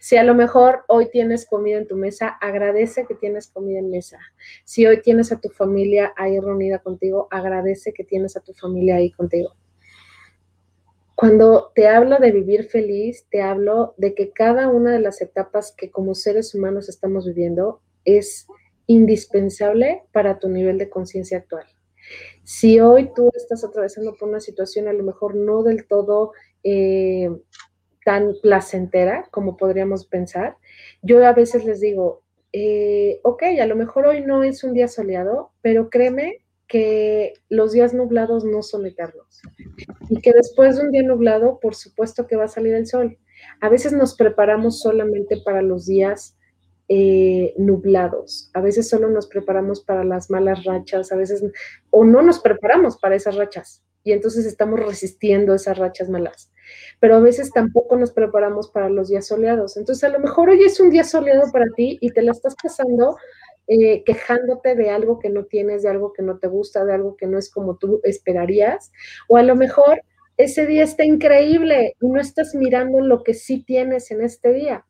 [0.00, 3.90] Si a lo mejor hoy tienes comida en tu mesa, agradece que tienes comida en
[3.90, 4.18] mesa.
[4.64, 8.96] Si hoy tienes a tu familia ahí reunida contigo, agradece que tienes a tu familia
[8.96, 9.54] ahí contigo.
[11.18, 15.74] Cuando te hablo de vivir feliz, te hablo de que cada una de las etapas
[15.76, 18.46] que como seres humanos estamos viviendo es
[18.86, 21.66] indispensable para tu nivel de conciencia actual.
[22.44, 27.28] Si hoy tú estás atravesando por una situación a lo mejor no del todo eh,
[28.04, 30.54] tan placentera como podríamos pensar,
[31.02, 34.86] yo a veces les digo, eh, ok, a lo mejor hoy no es un día
[34.86, 39.42] soleado, pero créeme que los días nublados no son eternos
[40.08, 43.18] y que después de un día nublado, por supuesto que va a salir el sol.
[43.60, 46.36] A veces nos preparamos solamente para los días
[46.88, 51.44] eh, nublados, a veces solo nos preparamos para las malas rachas, a veces
[51.90, 56.50] o no nos preparamos para esas rachas y entonces estamos resistiendo esas rachas malas.
[56.98, 59.76] Pero a veces tampoco nos preparamos para los días soleados.
[59.76, 62.54] Entonces a lo mejor hoy es un día soleado para ti y te la estás
[62.62, 63.18] pasando
[63.68, 67.16] eh, quejándote de algo que no tienes, de algo que no te gusta, de algo
[67.16, 68.90] que no es como tú esperarías,
[69.28, 70.02] o a lo mejor
[70.38, 74.86] ese día está increíble y no estás mirando lo que sí tienes en este día.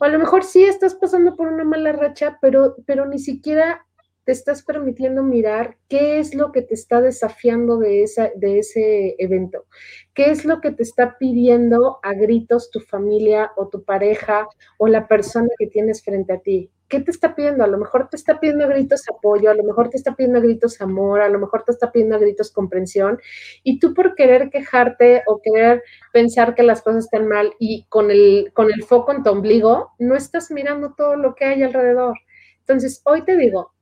[0.00, 3.84] O a lo mejor sí estás pasando por una mala racha, pero, pero ni siquiera
[4.24, 9.16] te estás permitiendo mirar qué es lo que te está desafiando de, esa, de ese
[9.18, 9.66] evento,
[10.14, 14.88] qué es lo que te está pidiendo a gritos tu familia o tu pareja o
[14.88, 16.70] la persona que tienes frente a ti.
[16.88, 17.64] ¿Qué te está pidiendo?
[17.64, 20.80] A lo mejor te está pidiendo gritos apoyo, a lo mejor te está pidiendo gritos
[20.80, 23.18] amor, a lo mejor te está pidiendo gritos comprensión,
[23.62, 28.10] y tú por querer quejarte o querer pensar que las cosas están mal y con
[28.10, 32.16] el, con el foco en tu ombligo, no estás mirando todo lo que hay alrededor.
[32.60, 33.72] Entonces, hoy te digo,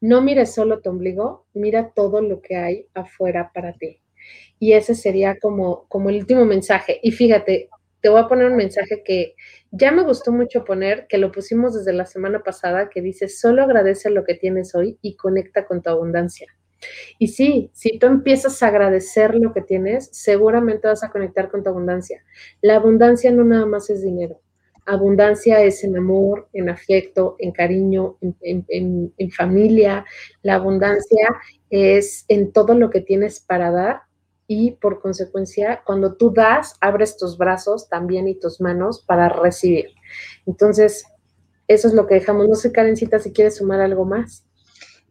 [0.00, 4.00] no mires solo tu ombligo, mira todo lo que hay afuera para ti.
[4.58, 6.98] Y ese sería como, como el último mensaje.
[7.02, 7.68] Y fíjate,
[8.06, 9.34] te voy a poner un mensaje que
[9.72, 13.64] ya me gustó mucho poner, que lo pusimos desde la semana pasada, que dice, solo
[13.64, 16.46] agradece lo que tienes hoy y conecta con tu abundancia.
[17.18, 21.64] Y sí, si tú empiezas a agradecer lo que tienes, seguramente vas a conectar con
[21.64, 22.22] tu abundancia.
[22.62, 24.40] La abundancia no nada más es dinero.
[24.84, 30.04] Abundancia es en amor, en afecto, en cariño, en, en familia.
[30.42, 31.26] La abundancia
[31.70, 34.05] es en todo lo que tienes para dar
[34.46, 39.90] y por consecuencia, cuando tú das, abres tus brazos también y tus manos para recibir.
[40.46, 41.06] Entonces,
[41.68, 42.48] eso es lo que dejamos.
[42.48, 44.44] No sé, Karencita, si quieres sumar algo más.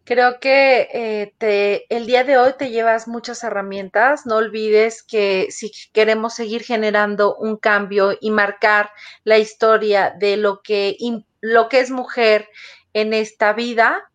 [0.05, 4.27] Creo que eh, te, el día de hoy te llevas muchas herramientas.
[4.27, 8.91] No olvides que si queremos seguir generando un cambio y marcar
[9.23, 10.95] la historia de lo que,
[11.41, 12.47] lo que es mujer
[12.93, 14.11] en esta vida,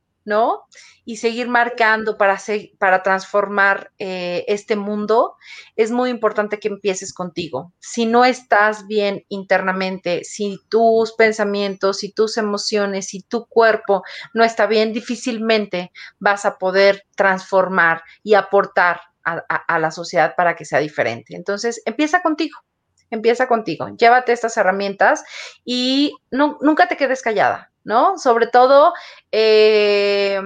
[1.05, 2.39] Y seguir marcando para,
[2.79, 5.37] para transformar eh, este mundo,
[5.75, 7.73] es muy importante que empieces contigo.
[7.81, 14.03] Si no estás bien internamente, si tus pensamientos, si tus emociones, si tu cuerpo
[14.35, 20.65] no está bien, difícilmente vas a poder transformar y aportar a la sociedad para que
[20.65, 21.37] sea diferente.
[21.37, 22.59] Entonces, empieza contigo
[23.11, 25.25] empieza contigo, llévate estas herramientas
[25.65, 28.19] y nunca te quedes callada, ¿no?
[28.19, 28.93] Sobre todo,
[29.33, 30.41] eh,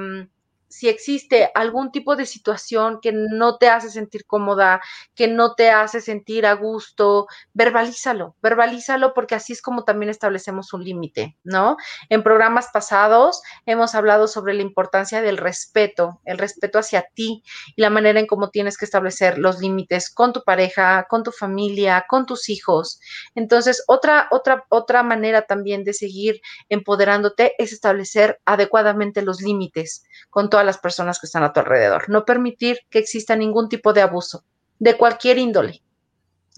[0.74, 4.80] si existe algún tipo de situación que no te hace sentir cómoda,
[5.14, 10.72] que no te hace sentir a gusto, verbalízalo, verbalízalo porque así es como también establecemos
[10.72, 11.76] un límite, ¿no?
[12.08, 17.44] En programas pasados hemos hablado sobre la importancia del respeto, el respeto hacia ti
[17.76, 21.30] y la manera en cómo tienes que establecer los límites con tu pareja, con tu
[21.30, 22.98] familia, con tus hijos.
[23.36, 30.50] Entonces, otra otra otra manera también de seguir empoderándote es establecer adecuadamente los límites con
[30.64, 32.08] las personas que están a tu alrededor.
[32.08, 34.44] No permitir que exista ningún tipo de abuso,
[34.78, 35.82] de cualquier índole.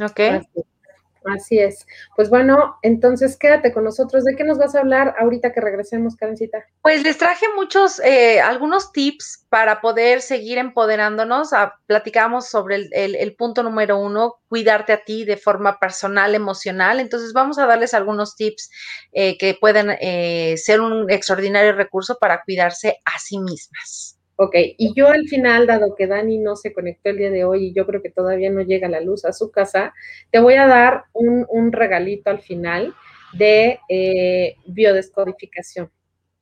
[0.01, 0.21] ¿Ok?
[1.51, 1.87] Es.
[2.15, 4.25] Pues bueno, entonces quédate con nosotros.
[4.25, 6.65] ¿De qué nos vas a hablar ahorita que regresemos, Karencita?
[6.83, 11.53] Pues les traje muchos, eh, algunos tips para poder seguir empoderándonos.
[11.53, 17.01] Ah, platicamos sobre el, punto número uno, cuidarte a ti de forma personal, emocional.
[17.01, 18.71] Entonces vamos a darles algunos tips
[19.13, 24.16] eh, que pueden eh, ser un extraordinario recurso para cuidarse a sí mismas.
[24.39, 27.69] Ok, y yo al final, dado que Dani no se conectó el día de hoy
[27.69, 29.95] y yo creo que todavía no llega la luz a su casa,
[30.31, 32.95] te voy a dar un, regalito al final
[33.33, 35.91] de eh, biodescodificación.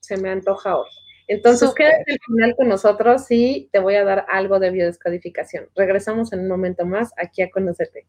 [0.00, 0.88] Se me antoja hoy.
[1.28, 5.68] Entonces, quédate al final con nosotros y te voy a dar algo de biodescodificación.
[5.74, 8.06] Regresamos en un momento más aquí a Conocerte.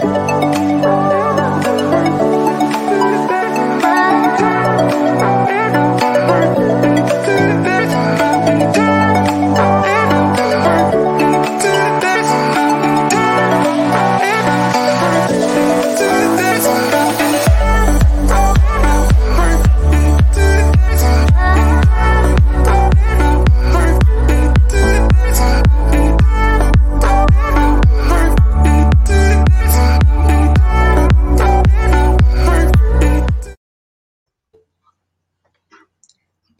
[0.04, 0.11] you.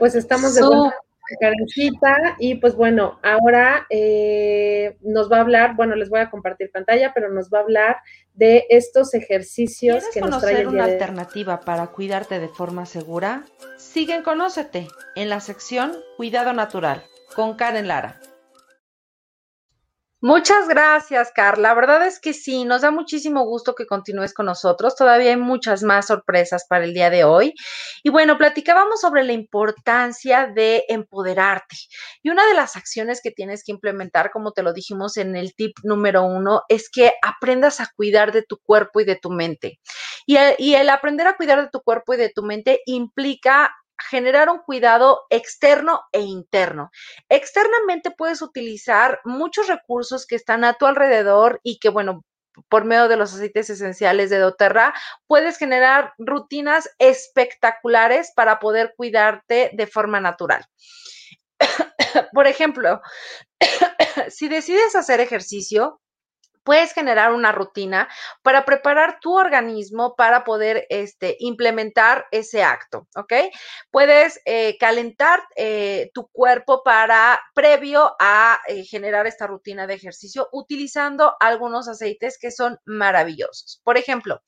[0.02, 0.96] Pues estamos de vuelta
[1.40, 6.72] Karencita y pues bueno, ahora eh, nos va a hablar, bueno, les voy a compartir
[6.72, 7.96] pantalla, pero nos va a hablar
[8.34, 13.44] de estos ejercicios que nos traen una alternativa para cuidarte de forma segura?
[13.78, 17.04] Sigue en Conócete en la sección Cuidado Natural
[17.36, 18.18] con Karen Lara.
[20.24, 21.70] Muchas gracias, Carla.
[21.70, 24.94] La verdad es que sí, nos da muchísimo gusto que continúes con nosotros.
[24.94, 27.54] Todavía hay muchas más sorpresas para el día de hoy.
[28.04, 31.74] Y bueno, platicábamos sobre la importancia de empoderarte.
[32.22, 35.56] Y una de las acciones que tienes que implementar, como te lo dijimos en el
[35.56, 39.80] tip número uno, es que aprendas a cuidar de tu cuerpo y de tu mente.
[40.26, 40.36] Y
[40.74, 45.22] el, aprender a cuidar de tu cuerpo y de tu mente implica generar un cuidado
[45.30, 46.90] externo e interno.
[47.28, 52.24] Externamente puedes utilizar muchos recursos que están a tu alrededor y que, bueno,
[52.68, 54.94] por medio de los aceites esenciales de doTERRA,
[55.26, 60.66] puedes generar rutinas espectaculares para poder cuidarte de forma natural.
[62.34, 63.00] por ejemplo,
[64.28, 66.00] si decides hacer ejercicio,
[66.64, 68.08] puedes generar una rutina
[68.42, 73.32] para preparar tu organismo para poder este, implementar ese acto, ¿ok?
[73.90, 80.48] Puedes eh, calentar eh, tu cuerpo para, previo a eh, generar esta rutina de ejercicio,
[80.52, 83.80] utilizando algunos aceites que son maravillosos.
[83.84, 84.42] Por ejemplo,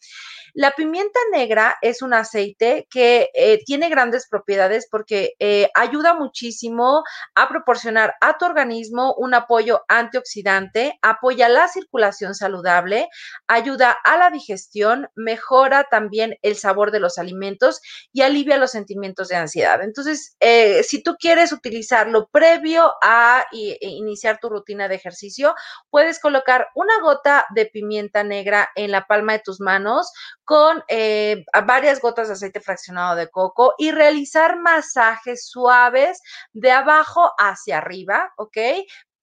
[0.54, 3.28] la pimienta negra es un aceite que
[3.66, 5.34] tiene grandes propiedades porque
[5.74, 7.02] ayuda muchísimo
[7.34, 13.08] a proporcionar a tu organismo un apoyo antioxidante, apoya la circulación saludable,
[13.46, 17.80] ayuda a la digestión, mejora también el sabor de los alimentos
[18.12, 19.82] y alivia los sentimientos de ansiedad.
[19.82, 25.54] Entonces, eh, si tú quieres utilizarlo previo a e iniciar tu rutina de ejercicio,
[25.90, 30.12] puedes colocar una gota de pimienta negra en la palma de tus manos
[30.44, 36.20] con eh, varias gotas de aceite fraccionado de coco y realizar masajes suaves
[36.52, 38.58] de abajo hacia arriba, ¿ok?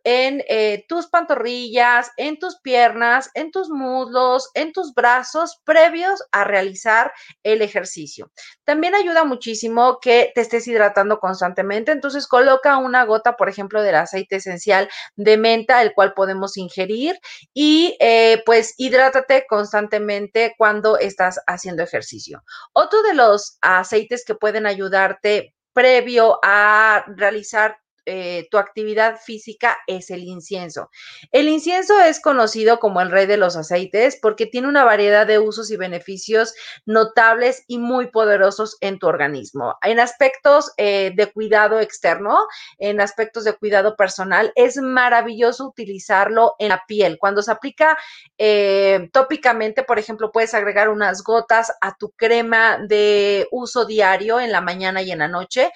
[0.04, 6.44] En eh, tus pantorrillas, en tus piernas, en tus muslos, en tus brazos previos a
[6.44, 7.12] realizar
[7.44, 8.32] el ejercicio.
[8.64, 13.96] También ayuda muchísimo que te estés hidratando constantemente, entonces coloca una gota, por ejemplo, del
[13.96, 17.20] aceite esencial de menta, el cual podemos ingerir
[17.54, 22.44] y eh, pues hidrátate constantemente cuando estás haciendo ejercicio.
[22.74, 30.10] Otro de los aceites que pueden ayudarte previo a realizar eh, tu actividad física es
[30.10, 30.90] el incienso.
[31.32, 35.40] El incienso es conocido como el rey de los aceites porque tiene una variedad de
[35.40, 36.54] usos y beneficios
[36.86, 39.76] notables y muy poderosos en tu organismo.
[39.84, 42.38] En aspectos eh, de cuidado externo,
[42.80, 47.18] en aspectos de cuidado personal, es maravilloso utilizarlo en la piel.
[47.20, 47.98] Cuando se aplica
[48.38, 54.52] eh, tópicamente, por ejemplo, puedes agregar unas gotas a tu crema de uso diario en
[54.52, 55.72] la mañana y en la noche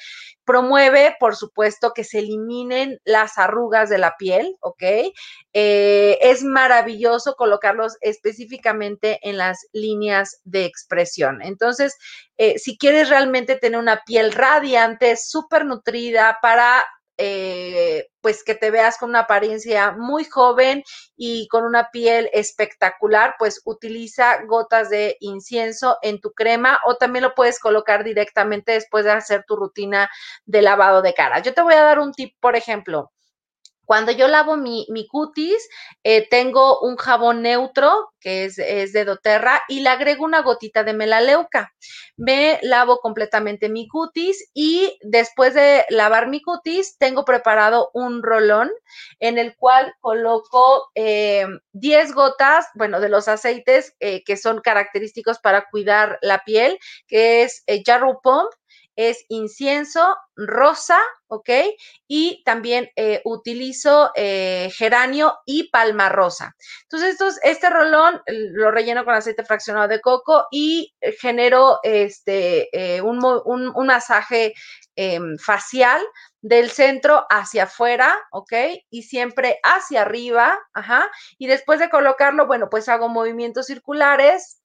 [0.45, 4.83] Promueve, por supuesto, que se eliminen las arrugas de la piel, ¿ok?
[5.53, 11.41] Eh, es maravilloso colocarlos específicamente en las líneas de expresión.
[11.41, 11.97] Entonces,
[12.37, 16.85] eh, si quieres realmente tener una piel radiante, súper nutrida para
[17.17, 20.83] eh, pues que te veas con una apariencia muy joven
[21.15, 27.23] y con una piel espectacular, pues utiliza gotas de incienso en tu crema o también
[27.23, 30.09] lo puedes colocar directamente después de hacer tu rutina
[30.45, 31.39] de lavado de cara.
[31.39, 33.11] Yo te voy a dar un tip, por ejemplo,
[33.85, 35.69] cuando yo lavo mi, cutis,
[36.03, 40.93] eh, tengo un jabón neutro que es, de doTERRA y le agrego una gotita de
[40.93, 41.75] melaleuca.
[42.17, 48.71] Me lavo completamente mi cutis y después de lavar mi cutis, tengo preparado un rolón
[49.19, 55.37] en el cual coloco 10 eh, gotas, bueno, de los aceites eh, que son característicos
[55.37, 58.49] para cuidar la piel, que es Jarrow Pump,
[58.95, 61.49] es incienso, rosa, ¿ok?
[62.07, 66.55] Y también eh, utilizo eh, geranio y palma rosa.
[66.83, 73.01] Entonces, estos, este rolón lo relleno con aceite fraccionado de coco y genero este, eh,
[73.01, 74.53] un, un, masaje
[74.95, 76.01] em, facial
[76.41, 78.53] del centro hacia afuera, ¿ok?
[78.89, 81.09] Y siempre hacia arriba, ajá.
[81.37, 84.61] Y después de colocarlo, bueno, pues hago movimientos circulares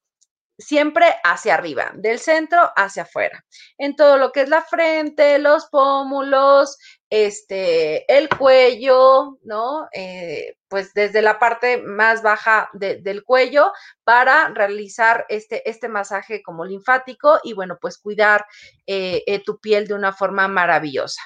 [0.61, 3.45] siempre hacia arriba, del centro hacia afuera,
[3.79, 6.77] en todo lo que es la frente, los pómulos,
[7.11, 9.89] este, el cuello, ¿no?
[9.93, 13.73] Eh, pues desde la parte más baja del cuello
[14.05, 18.47] para realizar este, este masaje como linfático y bueno, pues cuidar
[18.87, 21.21] eh, eh, tu piel de una forma maravillosa.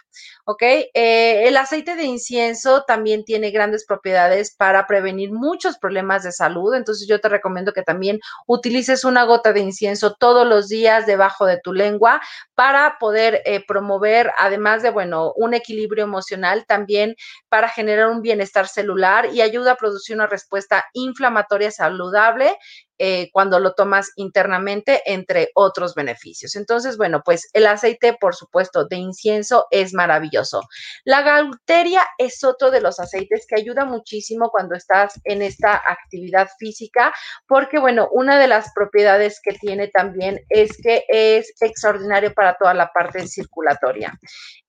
[0.47, 0.63] ¿Ok?
[0.95, 7.09] el aceite de incienso también tiene grandes propiedades para prevenir muchos problemas de salud, entonces
[7.09, 11.59] yo te recomiendo que también utilices una gota de incienso todos los días debajo de
[11.59, 12.21] tu lengua
[12.55, 17.17] para poder promover, además de, bueno, un equilibrio equilibrio emocional, también
[17.49, 22.57] para generar un bienestar celular y ayuda a producir una respuesta inflamatoria saludable
[22.99, 26.57] eh, cuando lo tomas internamente, entre otros beneficios.
[26.57, 30.63] Entonces, bueno, pues el aceite, por supuesto, de incienso es maravilloso.
[31.05, 36.49] La galteria es otro de los aceites que ayuda muchísimo cuando estás en esta actividad
[36.59, 37.13] física,
[37.49, 42.75] porque, bueno, una de las propiedades que tiene también es que es extraordinario para toda
[42.75, 44.19] la parte circulatoria.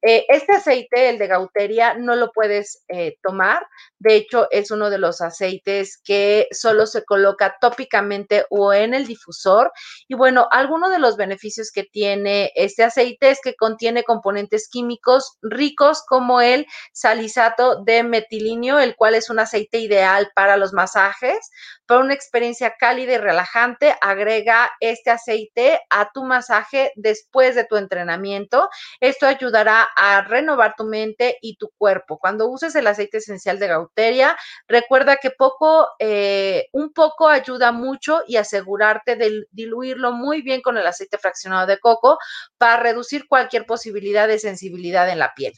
[0.01, 3.65] Eh, este aceite, el de gauteria, no lo puedes eh, tomar.
[3.99, 8.14] De hecho, es uno de los aceites que solo se coloca tópicamente
[8.49, 9.71] o en el difusor.
[10.07, 15.37] Y bueno, algunos de los beneficios que tiene este aceite es que contiene componentes químicos
[15.41, 21.49] ricos como el salizato de metilinio, el cual es un aceite ideal para los masajes.
[21.85, 27.77] Para una experiencia cálida y relajante, agrega este aceite a tu masaje después de tu
[27.77, 28.69] entrenamiento.
[28.99, 32.17] Esto ayudará a renovar tu mente y tu cuerpo.
[32.17, 34.35] Cuando uses el aceite esencial de Gauteria,
[34.67, 40.77] recuerda que poco, eh, un poco ayuda mucho y asegurarte de diluirlo muy bien con
[40.77, 42.17] el aceite fraccionado de coco
[42.57, 45.53] para reducir cualquier posibilidad de sensibilidad en la piel.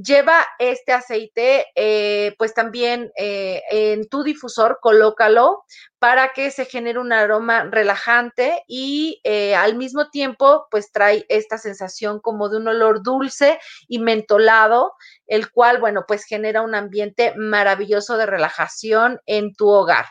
[0.00, 5.64] Lleva este aceite, eh, pues también eh, en tu difusor, colócalo
[5.98, 11.58] para que se genere un aroma relajante y eh, al mismo tiempo, pues trae esta
[11.58, 13.58] sensación como de un olor dulce
[13.88, 14.92] y mentolado,
[15.26, 20.06] el cual, bueno, pues genera un ambiente maravilloso de relajación en tu hogar.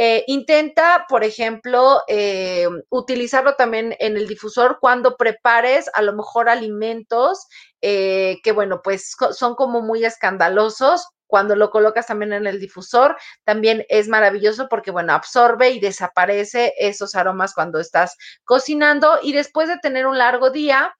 [0.00, 6.48] Eh, intenta, por ejemplo, eh, utilizarlo también en el difusor cuando prepares a lo mejor
[6.48, 7.48] alimentos
[7.82, 11.08] eh, que, bueno, pues son como muy escandalosos.
[11.26, 16.72] Cuando lo colocas también en el difusor, también es maravilloso porque, bueno, absorbe y desaparece
[16.78, 20.94] esos aromas cuando estás cocinando y después de tener un largo día,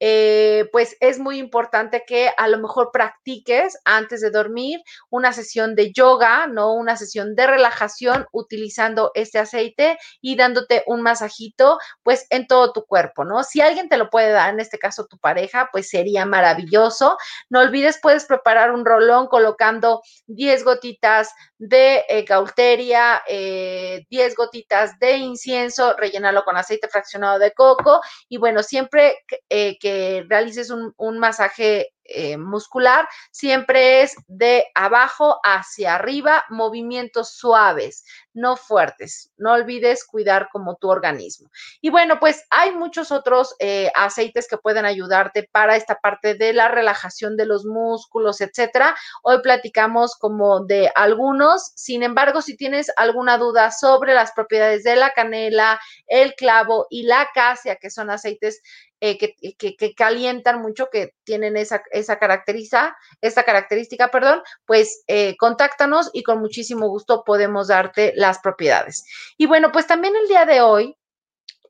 [0.00, 4.80] eh, pues es muy importante que a lo mejor practiques antes de dormir
[5.10, 6.72] una sesión de yoga, ¿no?
[6.74, 12.84] Una sesión de relajación utilizando este aceite y dándote un masajito, pues en todo tu
[12.84, 13.42] cuerpo, ¿no?
[13.42, 17.16] Si alguien te lo puede dar, en este caso tu pareja, pues sería maravilloso.
[17.50, 24.98] No olvides, puedes preparar un rolón colocando 10 gotitas de eh, gaulteria, 10 eh, gotitas
[25.00, 29.87] de incienso, rellenarlo con aceite fraccionado de coco y bueno, siempre que
[30.28, 38.56] realices un, un masaje eh, muscular siempre es de abajo hacia arriba, movimientos suaves, no
[38.56, 39.30] fuertes.
[39.36, 41.50] No olvides cuidar como tu organismo.
[41.80, 46.52] Y bueno, pues hay muchos otros eh, aceites que pueden ayudarte para esta parte de
[46.52, 48.96] la relajación de los músculos, etcétera.
[49.22, 51.72] Hoy platicamos como de algunos.
[51.74, 57.02] Sin embargo, si tienes alguna duda sobre las propiedades de la canela, el clavo y
[57.02, 58.62] la acacia, que son aceites
[59.00, 66.10] eh, que, calientan mucho, que tienen esa, esa, característica, esa característica, perdón, pues eh, contáctanos
[66.12, 69.04] y con muchísimo gusto podemos darte las propiedades.
[69.36, 70.97] Y bueno, pues también el día de hoy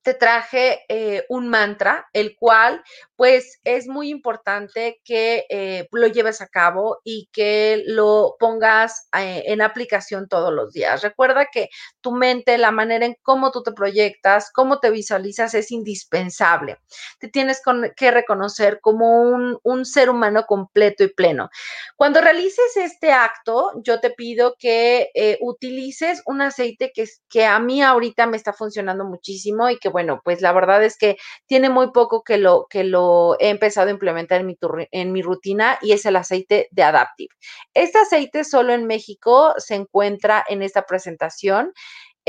[0.02, 2.82] te traje eh, un mantra, el cual
[3.16, 9.42] pues es muy importante que eh, lo lleves a cabo y que lo pongas eh,
[9.46, 11.02] en aplicación todos los días.
[11.02, 11.68] Recuerda que
[12.00, 16.78] tu mente, la manera en cómo tú te proyectas, cómo te visualizas es indispensable.
[17.18, 17.60] Te tienes
[17.96, 21.50] que reconocer como un, ser humano completo y pleno.
[21.96, 27.82] Cuando realices este acto, yo te pido que utilices un aceite que, que a mí
[27.82, 31.16] ahorita me está funcionando muchísimo y que bueno, pues la verdad es que
[31.46, 34.56] tiene muy poco que lo, que lo he empezado a implementar en mi,
[34.92, 37.34] en mi rutina y es el aceite de Adaptive.
[37.74, 41.72] Este aceite solo en México se encuentra en esta presentación.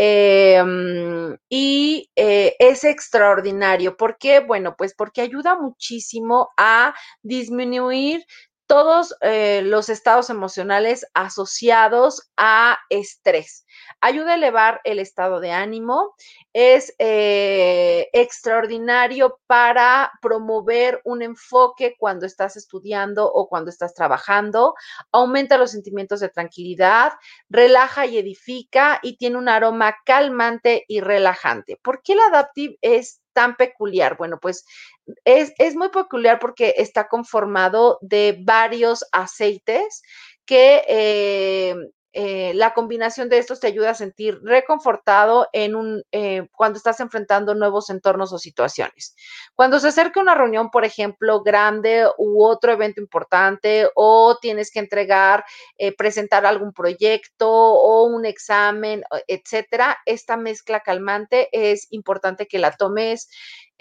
[0.01, 3.97] Em, y eh, es extraordinario.
[3.97, 4.39] ¿Por qué?
[4.39, 8.25] Bueno, pues porque ayuda muchísimo a disminuir
[8.69, 13.65] todos eh, los estados emocionales asociados a estrés.
[13.99, 16.13] Ayuda a elevar el estado de ánimo,
[16.53, 24.75] es eh, extraordinario para promover un enfoque cuando estás estudiando o cuando estás trabajando,
[25.11, 27.13] aumenta los sentimientos de tranquilidad,
[27.49, 31.79] relaja y edifica y tiene un aroma calmante y relajante.
[31.81, 34.17] ¿Por qué el Adaptive es tan peculiar?
[34.17, 34.65] Bueno, pues
[35.23, 40.01] es, muy peculiar porque está conformado de varios aceites
[40.45, 41.75] que eh,
[42.13, 46.99] eh, la combinación de estos te ayuda a sentir reconfortado en un, eh, cuando estás
[46.99, 49.15] enfrentando nuevos entornos o situaciones.
[49.55, 54.79] Cuando se acerca una reunión, por ejemplo, grande u otro evento importante o tienes que
[54.79, 55.43] entregar,
[55.97, 63.29] presentar algún proyecto o un examen, etcétera, esta mezcla calmante es importante que la tomes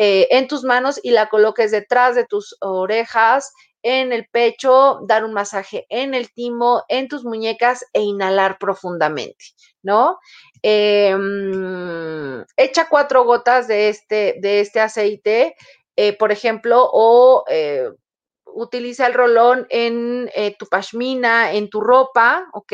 [0.00, 3.52] eh, en tus manos y la coloques detrás de tus orejas,
[3.82, 9.44] en el pecho, dar un masaje en el timo, en tus muñecas e inhalar profundamente,
[9.82, 10.18] ¿no?
[10.62, 15.54] Em, echa cuatro gotas de este, de este aceite,
[15.96, 17.88] eh, por ejemplo, o eh,
[18.44, 22.72] utiliza el rolón en eh, tu pashmina, en tu ropa, ¿ok?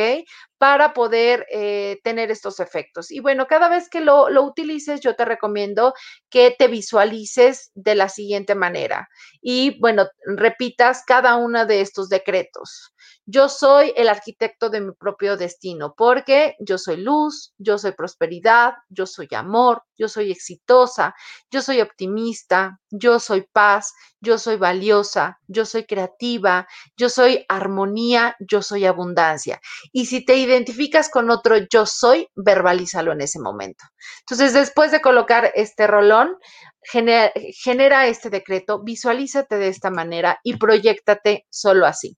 [0.65, 3.11] Para poder eh, tener estos efectos.
[3.11, 5.93] Y bueno, cada vez que lo, lo, utilices, yo te recomiendo
[6.31, 9.07] que te visualices de la siguiente manera.
[9.43, 12.95] Y bueno, repitas cada uno de estos decretos.
[13.27, 18.75] Yo soy el arquitecto de mi propio destino porque yo soy luz, yo soy prosperidad,
[18.91, 21.15] yo soy amor, yo soy exitosa,
[21.51, 26.67] yo soy optimista, yo soy paz, yo soy valiosa, yo soy creativa,
[26.99, 29.59] yo soy armonía, yo soy abundancia.
[29.91, 33.85] Y si te identificas con otro yo soy, verbalízalo en ese momento.
[34.21, 36.37] Entonces, después de colocar este rolón,
[36.83, 37.33] genera,
[37.63, 42.17] genera este decreto, visualízate de esta manera y proyectate solo así.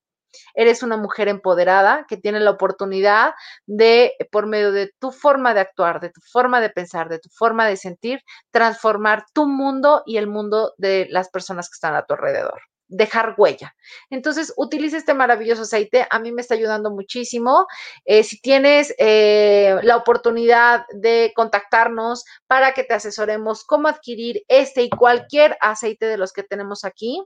[0.55, 3.33] Eres una mujer empoderada que tiene la oportunidad
[3.67, 7.29] de, por medio de tu forma de actuar, de tu forma de pensar, de tu
[7.31, 8.21] forma de sentir,
[8.51, 13.35] transformar tu mundo y el mundo de las personas que están a tu alrededor dejar
[13.37, 13.75] huella.
[14.11, 16.07] Entonces, utiliza este maravilloso aceite.
[16.11, 17.67] A mí me está ayudando muchísimo.
[18.05, 24.83] Eh, si tienes eh, la oportunidad de contactarnos para que te asesoremos cómo adquirir este
[24.83, 27.23] y cualquier aceite de los que tenemos aquí,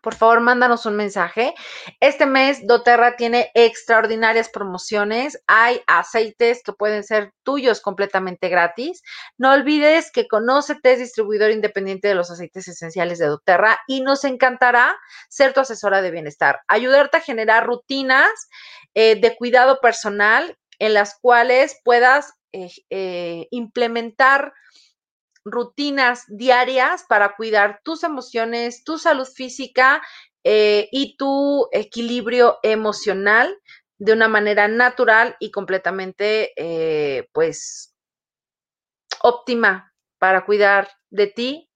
[0.00, 1.54] por favor, mándanos un mensaje.
[2.00, 5.42] Este mes doTERRA tiene extraordinarias promociones.
[5.46, 9.02] Hay aceites que pueden ser tuyos completamente gratis.
[9.36, 14.24] No olvides que Conócete es distribuidor independiente de los aceites esenciales de doTERRA y nos
[14.24, 14.96] encantará
[15.28, 18.30] ser tu asesora de bienestar, ayudarte a generar rutinas
[18.94, 24.52] eh, de cuidado personal en las cuales puedas eh, eh, implementar
[25.44, 30.02] rutinas diarias para cuidar tus emociones, tu salud física
[30.44, 33.56] eh, y tu equilibrio emocional
[33.98, 37.94] de una manera natural y completamente, eh, pues,
[39.22, 41.70] óptima para cuidar de ti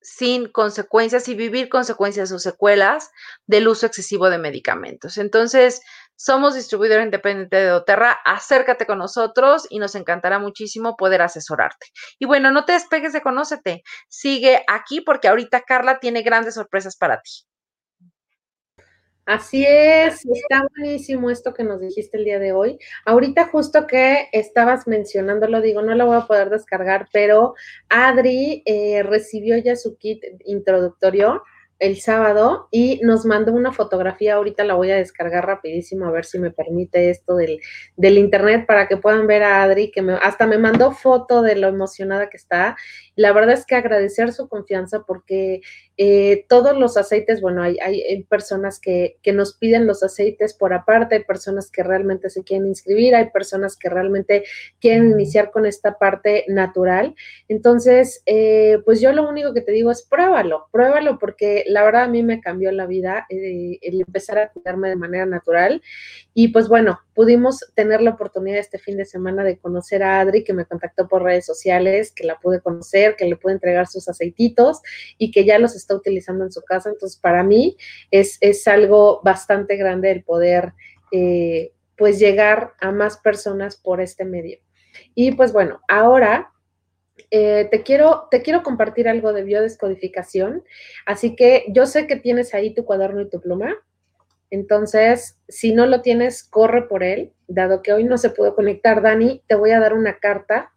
[0.00, 3.10] sin consecuencias y vivir consecuencias o secuelas
[3.46, 5.18] del uso excesivo de medicamentos.
[5.18, 5.80] Entonces,
[6.16, 11.86] somos distribuidor independiente de Doterra, acércate con nosotros y nos encantará muchísimo poder asesorarte.
[12.18, 16.96] Y bueno, no te despegues de Conócete, sigue aquí porque ahorita Carla tiene grandes sorpresas
[16.96, 17.46] para ti.
[19.26, 22.78] Así es, está buenísimo esto que nos dijiste el día de hoy.
[23.04, 27.54] Ahorita justo que estabas mencionándolo, digo, no lo voy a poder descargar, pero
[27.88, 31.42] Adri eh, recibió ya su kit introductorio
[31.78, 36.24] el sábado y nos mandó una fotografía, ahorita la voy a descargar rapidísimo a ver
[36.24, 37.60] si me permite esto del,
[37.96, 41.56] del internet para que puedan ver a Adri, que me, hasta me mandó foto de
[41.56, 42.76] lo emocionada que está.
[43.16, 45.62] La verdad es que agradecer su confianza porque
[45.96, 50.74] eh, todos los aceites, bueno, hay, hay, personas que, que, nos piden los aceites por
[50.74, 54.44] aparte, hay personas que realmente se quieren inscribir, hay personas que realmente
[54.78, 57.14] quieren iniciar con esta parte natural.
[57.48, 62.04] Entonces, eh, pues yo lo único que te digo es pruébalo, pruébalo porque la verdad
[62.04, 65.82] a mí me cambió la vida eh, el empezar a cuidarme de manera natural.
[66.34, 70.44] Y pues bueno, pudimos tener la oportunidad este fin de semana de conocer a Adri,
[70.44, 74.08] que me contactó por redes sociales, que la pude conocer, que le pude entregar sus
[74.08, 74.80] aceititos
[75.18, 76.88] y que ya los está utilizando en su casa.
[76.88, 77.76] Entonces, para mí
[78.10, 80.72] es, es algo bastante grande el poder,
[81.12, 84.58] eh, pues, llegar a más personas por este medio.
[85.14, 86.52] Y pues bueno, ahora
[87.30, 90.64] eh, te, quiero, te quiero compartir algo de biodescodificación.
[91.04, 93.74] Así que yo sé que tienes ahí tu cuaderno y tu pluma.
[94.50, 97.32] Entonces, si no lo tienes, corre por él.
[97.48, 100.72] Dado que hoy no se pudo conectar, Dani, te voy a dar una carta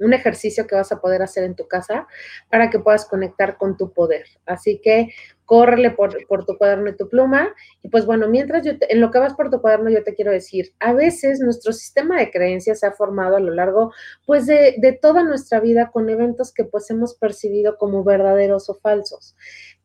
[0.00, 2.06] un ejercicio que vas a poder hacer en tu casa
[2.50, 4.26] para que puedas conectar con tu poder.
[4.46, 5.10] Así que
[5.50, 7.52] córrele por, tu cuaderno y tu pluma.
[7.82, 10.30] Y pues bueno, mientras yo en lo que vas por tu cuaderno, yo te quiero
[10.30, 13.92] decir, a veces nuestro sistema de creencias se ha formado a lo largo
[14.26, 18.78] pues de, de toda nuestra vida con eventos que pues hemos percibido como verdaderos o
[18.78, 19.34] falsos.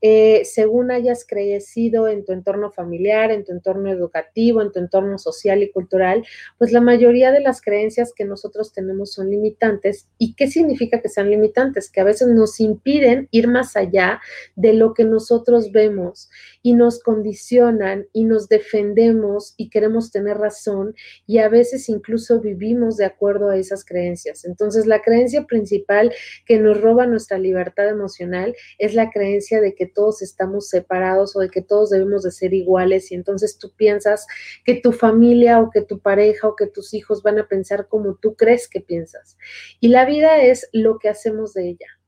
[0.02, 5.18] Eh, según hayas crecido en tu entorno familiar, en tu entorno educativo, en tu entorno
[5.18, 6.26] social y cultural,
[6.58, 10.08] pues la mayoría de las creencias que nosotros tenemos son limitantes.
[10.18, 11.90] ¿Y qué significa que sean limitantes?
[11.90, 14.22] Que a veces nos impiden ir más allá
[14.56, 16.30] de lo que nosotros vemos
[16.66, 20.96] y nos condicionan y nos defendemos y queremos tener razón
[21.28, 24.46] y a veces incluso vivimos de acuerdo a esas creencias.
[24.46, 26.12] Entonces, la creencia principal
[26.48, 31.40] que nos roba nuestra libertad emocional es la creencia de que todos estamos separados o
[31.40, 34.26] de que todos debemos de ser iguales y entonces tú piensas
[34.64, 38.16] que tu familia o que tu pareja o que tus hijos van a pensar como
[38.16, 39.38] tú crees que piensas.
[39.80, 42.00] Y la vida es lo que hacemos de ella.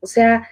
[0.00, 0.48] O sea,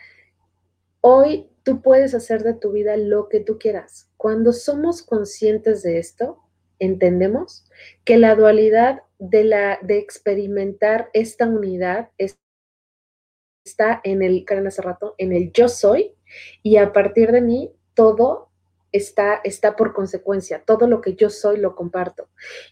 [1.00, 4.08] hoy tú puedes hacer de tu vida lo que tú quieras.
[4.16, 6.38] Cuando somos conscientes de esto,
[6.78, 7.64] entendemos
[8.04, 15.52] que la dualidad de, experimentar esta unidad está en el, Karen hace rato, en el
[15.52, 16.14] yo soy
[16.62, 18.50] y a partir de mí todo
[18.92, 22.28] está, está por consecuencia, todo lo que yo soy lo comparto.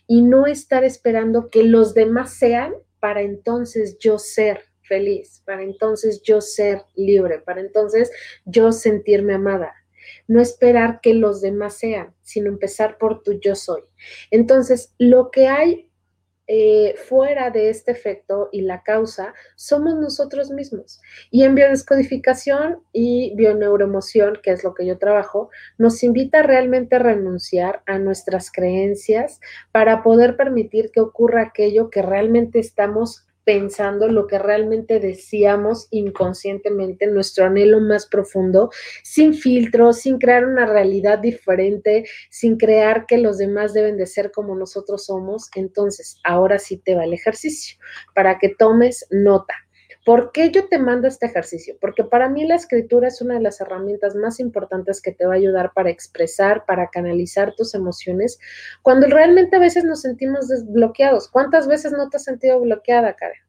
[0.06, 6.20] Y no estar esperando que los demás sean para entonces yo ser feliz, para entonces
[6.22, 8.10] yo ser libre, para entonces
[8.44, 9.72] yo sentirme amada.
[10.28, 13.82] No esperar que los demás sean, sino empezar por tu yo soy.
[14.30, 15.90] Entonces, lo que hay
[16.46, 21.00] eh, fuera de este efecto y la causa somos nosotros mismos.
[21.30, 26.98] Y en biodescodificación y bioneuroemoción, que es lo que yo trabajo, nos invita realmente a
[26.98, 29.40] renunciar a nuestras creencias
[29.70, 37.06] para poder permitir que ocurra aquello que realmente estamos pensando lo que realmente decíamos inconscientemente,
[37.06, 38.70] nuestro anhelo más profundo,
[39.02, 44.30] sin filtro, sin crear una realidad diferente, sin crear que los demás deben de ser
[44.30, 45.50] como nosotros somos.
[45.54, 47.78] Entonces, ahora sí te va el ejercicio
[48.14, 49.54] para que tomes nota.
[50.04, 51.76] ¿Por qué yo te mando este ejercicio?
[51.80, 55.34] Porque para mí la escritura es una de las herramientas más importantes que te va
[55.34, 58.38] a ayudar para expresar, para canalizar tus emociones,
[58.82, 61.28] cuando realmente a veces nos sentimos desbloqueados.
[61.28, 63.42] ¿Cuántas veces no te has sentido bloqueada, Karen?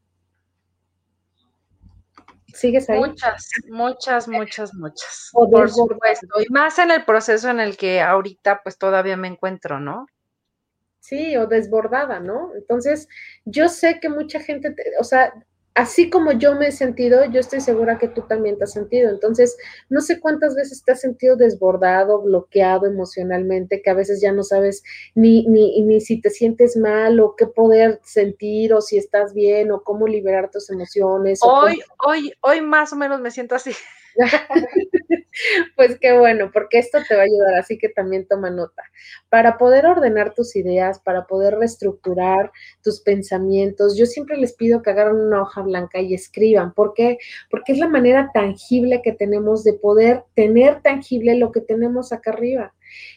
[2.54, 3.00] ¿Sigues ahí?
[3.00, 5.30] Muchas, muchas, muchas, muchas.
[5.34, 6.28] por supuesto.
[6.40, 10.06] Y más en el proceso en el que ahorita pues todavía me encuentro, ¿no?
[11.00, 12.52] Sí, o desbordada, ¿no?
[12.56, 13.10] Entonces,
[13.44, 15.34] yo sé que mucha gente, o sea,
[15.76, 19.10] así como yo me he sentido, yo estoy segura que tú también te has sentido.
[19.10, 19.58] Entonces,
[19.90, 24.44] no sé cuántas veces te has sentido desbordado, bloqueado emocionalmente, que a veces ya no
[24.44, 24.84] sabes
[25.16, 29.72] ni, ni, ni si te sientes mal o qué poder sentir o si estás bien
[29.72, 31.40] o cómo liberar tus emociones.
[31.42, 33.72] Hoy, hoy, hoy más o menos me siento así.
[35.76, 38.84] pues qué bueno, porque esto te va a ayudar, así que también toma nota.
[39.30, 42.52] Para poder ordenar tus ideas, para poder reestructurar
[42.84, 46.74] tus pensamientos, yo siempre les pido que agarren una hoja blanca y escriban.
[46.74, 47.18] ¿Por qué?
[47.50, 52.32] Porque es la manera tangible que tenemos de poder tener tangible lo que tenemos acá
[52.32, 52.74] arriba.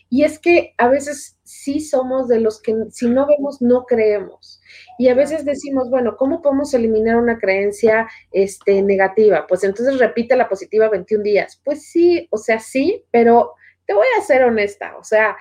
[0.08, 4.60] Y es que a veces sí somos de los que si no vemos, no creemos.
[4.98, 9.46] Y a veces decimos, bueno, ¿cómo podemos eliminar una creencia este, negativa?
[9.46, 11.60] Pues entonces repite la positiva 21 días.
[11.64, 13.54] Pues sí, o sea, sí, pero
[13.86, 15.36] te voy a ser honesta, o sea,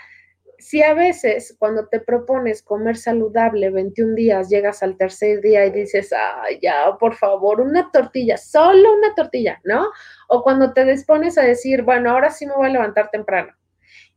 [0.59, 5.71] si a veces cuando te propones comer saludable 21 días, llegas al tercer día y
[5.71, 9.87] dices, ay, ya, por favor, una tortilla, solo una tortilla, ¿no?
[10.27, 13.53] O cuando te dispones a decir, bueno, ahora sí me voy a levantar temprano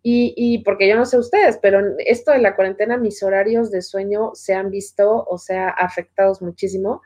[0.03, 4.31] y, porque yo no sé ustedes, pero esto de la cuarentena, mis horarios de sueño
[4.35, 7.03] se han visto, o sea, afectados muchísimo.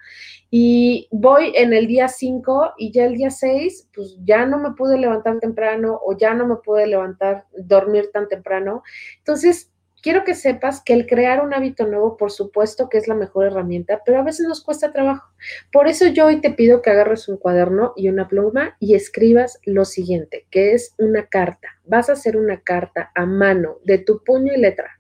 [0.50, 4.72] Y voy en el día 5 y ya el día 6, pues ya no me
[4.72, 8.82] pude levantar temprano o ya no me pude levantar, dormir tan temprano.
[9.18, 9.71] Entonces,
[10.02, 13.46] quiero que sepas que el crear un hábito nuevo, por supuesto que es la mejor
[13.46, 15.30] herramienta, pero a veces nos cuesta trabajo.
[15.72, 19.60] Por eso yo hoy te pido que agarres un cuaderno y una pluma y escribas
[19.64, 21.68] lo siguiente, que es una carta.
[21.84, 24.90] Vas a hacer una carta a mano de tu puño y letra,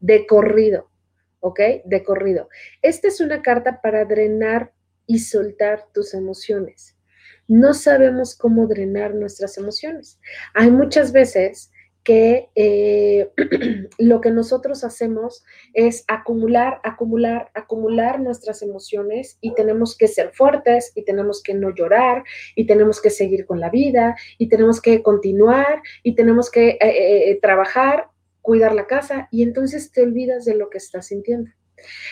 [0.00, 0.88] de corrido,
[1.40, 1.60] ¿ok?
[1.84, 2.48] De corrido.
[2.80, 4.72] Esta es una carta para drenar
[5.06, 6.96] y soltar tus emociones.
[7.48, 10.20] No sabemos cómo drenar nuestras emociones.
[10.54, 11.72] Hay muchas veces
[12.04, 13.30] que eh,
[13.98, 15.44] lo que nosotros hacemos
[15.74, 21.74] es acumular, acumular, acumular nuestras emociones y tenemos que ser fuertes y tenemos que no
[21.74, 22.24] llorar
[22.56, 27.30] y tenemos que seguir con la vida y tenemos que continuar y tenemos que eh,
[27.30, 28.08] eh, trabajar,
[28.40, 31.50] cuidar la casa y entonces te olvidas de lo que estás sintiendo.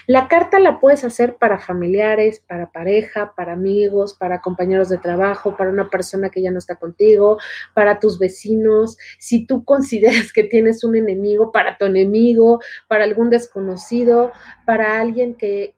[0.06, 5.56] La carta la puedes hacer para familiares, para pareja, para amigos, para compañeros de trabajo,
[5.56, 7.38] para una persona que ya no está contigo,
[7.74, 8.96] para tus vecinos.
[9.18, 14.32] Si tú consideras que tienes un enemigo, para tu enemigo, para algún desconocido,
[14.66, 15.74] para alguien que,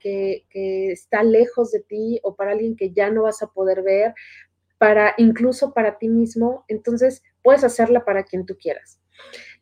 [0.93, 4.14] está lejos de ti o para alguien que ya no vas a poder ver,
[4.78, 9.01] para incluso para ti mismo, entonces puedes hacerla para quien tú quieras.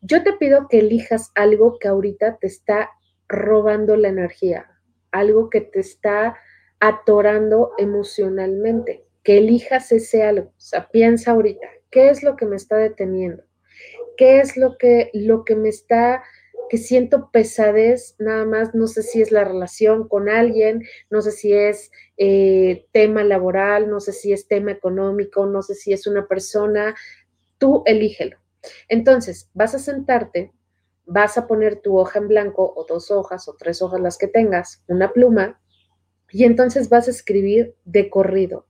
[0.00, 2.90] Yo te pido que elijas algo que ahorita te está
[3.30, 4.66] robando la energía,
[5.12, 6.36] algo que te está
[6.80, 10.48] atorando emocionalmente, que elijas ese algo.
[10.48, 13.44] O sea, piensa ahorita, ¿qué es lo que me está deteniendo?
[14.16, 16.22] ¿Qué es lo que, lo que me está,
[16.68, 18.74] que siento pesadez nada más?
[18.74, 23.88] No sé si es la relación con alguien, no sé si es eh, tema laboral,
[23.88, 26.96] no sé si es tema económico, no sé si es una persona.
[27.58, 28.38] Tú elígelo.
[28.88, 30.52] Entonces, vas a sentarte
[31.10, 34.28] vas a poner tu hoja en blanco o dos hojas o tres hojas las que
[34.28, 35.60] tengas, una pluma,
[36.30, 38.66] y entonces vas a escribir de corrido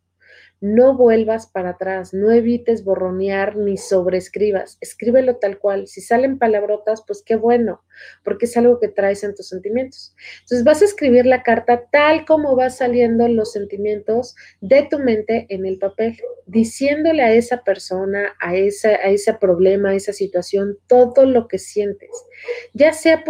[0.61, 5.87] no vuelvas para atrás, no evites borronear ni sobreescribas, escríbelo tal cual.
[5.89, 7.83] Si salen palabrotas, pues qué bueno,
[8.25, 10.15] porque es algo que traes en tus sentimientos.
[10.41, 15.47] Entonces vas a escribir la carta tal como va saliendo los sentimientos de tu mente
[15.49, 20.79] en el papel, diciéndole a esa persona, a, esa, a ese problema, a esa situación,
[20.87, 22.11] todo lo que sientes,
[22.73, 23.25] ya sea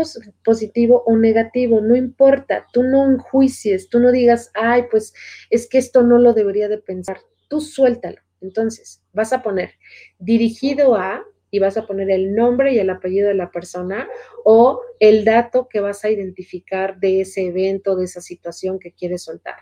[0.45, 5.13] positivo o negativo, no importa, tú no enjuicies, tú no digas, ay, pues
[5.51, 7.19] es que esto no lo debería de pensar
[7.51, 8.17] tú suéltalo.
[8.41, 9.73] Entonces, vas a poner
[10.19, 14.09] dirigido a y vas a poner el nombre y el apellido de la persona
[14.45, 19.25] o el dato que vas a identificar de ese evento, de esa situación que quieres
[19.25, 19.57] soltar.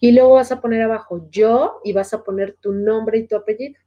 [0.00, 3.36] Y luego vas a poner abajo yo y vas a poner tu nombre y tu
[3.36, 3.80] apellido.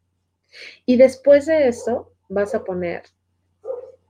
[0.86, 3.04] Y después de eso vas a poner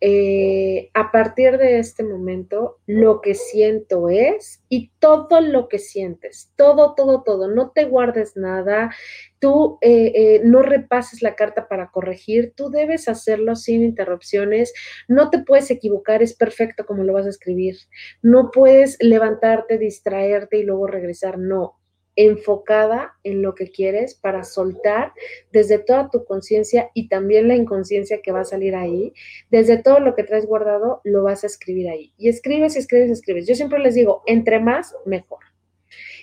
[0.02, 6.52] eh, a partir de este momento, lo que siento es y todo lo que sientes,
[6.56, 8.92] todo, todo, todo, no te guardes nada,
[9.40, 14.74] tú eh, eh, no repases la carta para corregir, tú debes hacerlo sin interrupciones,
[15.08, 17.76] no te puedes equivocar, es perfecto como lo vas a escribir,
[18.22, 21.79] no puedes levantarte, distraerte y luego regresar, no,
[22.22, 25.14] enfocada en lo que quieres para soltar
[25.54, 29.14] desde toda tu conciencia y también la inconsciencia que va a salir ahí,
[29.50, 32.14] desde todo lo que traes guardado, lo vas a escribir ahí.
[32.18, 33.48] Y escribes, escribes, escribes.
[33.48, 35.40] Yo siempre les digo, entre más, mejor.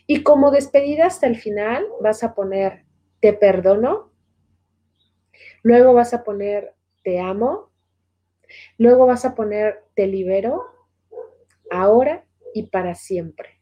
[0.06, 2.84] Y como despedida hasta el final, vas a poner,
[3.20, 4.12] te perdono,
[5.62, 6.74] luego vas a poner,
[7.04, 7.70] te amo,
[8.76, 10.62] luego vas a poner, te libero,
[11.70, 13.55] ahora y para siempre.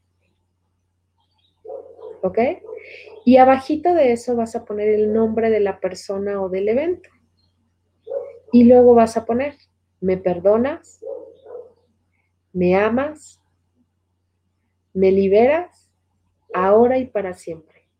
[2.24, 2.38] ¿Ok?
[3.26, 7.10] Y abajito de eso vas a poner el nombre de la persona o del evento.
[8.50, 9.54] Y luego vas a poner,
[10.00, 11.04] ¿me perdonas?
[12.54, 13.42] ¿Me amas?
[14.94, 15.90] ¿Me liberas?
[16.54, 17.90] Ahora y para siempre.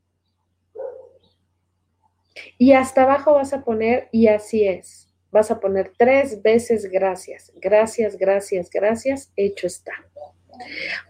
[2.57, 5.13] Y hasta abajo vas a poner, y así es.
[5.33, 9.93] Vas a poner tres veces gracias, gracias, gracias, gracias, hecho está.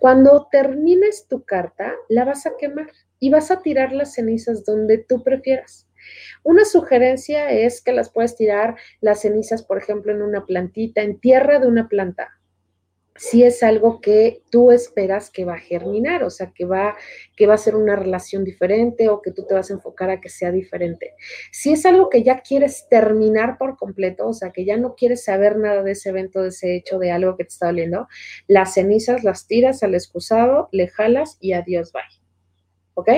[0.01, 2.91] Cuando termines tu carta, la vas a quemar
[3.25, 5.89] y vas a tirar las cenizas donde tú prefieras.
[6.43, 11.19] Una sugerencia es que las puedes tirar las cenizas, por ejemplo, en una plantita, en
[11.19, 12.39] tierra de una planta,
[13.17, 16.97] si es algo que tú esperas que va a germinar, o sea, que va,
[17.35, 20.21] que va a ser una relación diferente o que tú te vas a enfocar a
[20.21, 21.15] que sea diferente.
[21.51, 25.25] Si es algo que ya quieres terminar por completo, o sea, que ya no quieres
[25.25, 28.07] saber nada de ese evento, de ese hecho, de algo que te está doliendo,
[28.49, 32.24] las cenizas las tiras al excusado, le jalas y adiós, bye.
[32.95, 33.09] ¿Ok?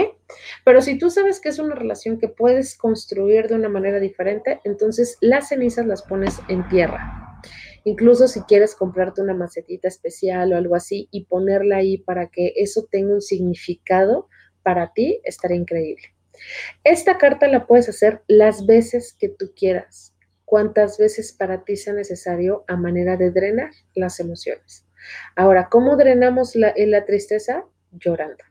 [0.65, 4.61] Pero si tú sabes que es una relación que puedes construir de una manera diferente,
[4.65, 7.41] entonces las cenizas las pones en tierra.
[7.85, 12.53] Incluso si quieres comprarte una macetita especial o algo así y ponerla ahí para que
[12.57, 14.29] eso tenga un significado
[14.63, 16.03] para ti, estaría increíble.
[16.83, 20.15] Esta carta la puedes hacer las veces que tú quieras,
[20.45, 24.85] cuantas veces para ti sea necesario a manera de drenar las emociones.
[25.37, 27.65] Ahora, ¿cómo drenamos la, la tristeza?
[27.93, 28.45] Llorando.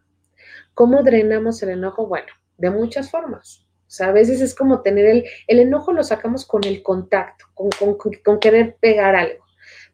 [0.75, 2.05] ¿Cómo drenamos el enojo?
[2.05, 3.65] Bueno, de muchas formas.
[3.87, 7.45] O sea, a veces es como tener el, el enojo lo sacamos con el contacto,
[7.53, 9.44] con, con, con querer pegar algo.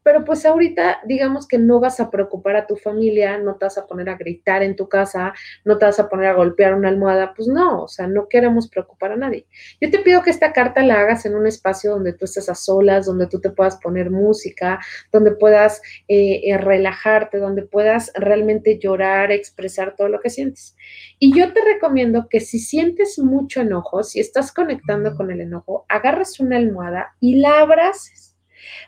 [0.03, 3.77] Pero pues ahorita digamos que no vas a preocupar a tu familia, no te vas
[3.77, 5.33] a poner a gritar en tu casa,
[5.65, 8.69] no te vas a poner a golpear una almohada, pues no, o sea, no queremos
[8.69, 9.45] preocupar a nadie.
[9.79, 12.55] Yo te pido que esta carta la hagas en un espacio donde tú estés a
[12.55, 14.79] solas, donde tú te puedas poner música,
[15.11, 20.75] donde puedas eh, eh, relajarte, donde puedas realmente llorar, expresar todo lo que sientes.
[21.19, 25.85] Y yo te recomiendo que si sientes mucho enojo, si estás conectando con el enojo,
[25.89, 28.30] agarres una almohada y la abraces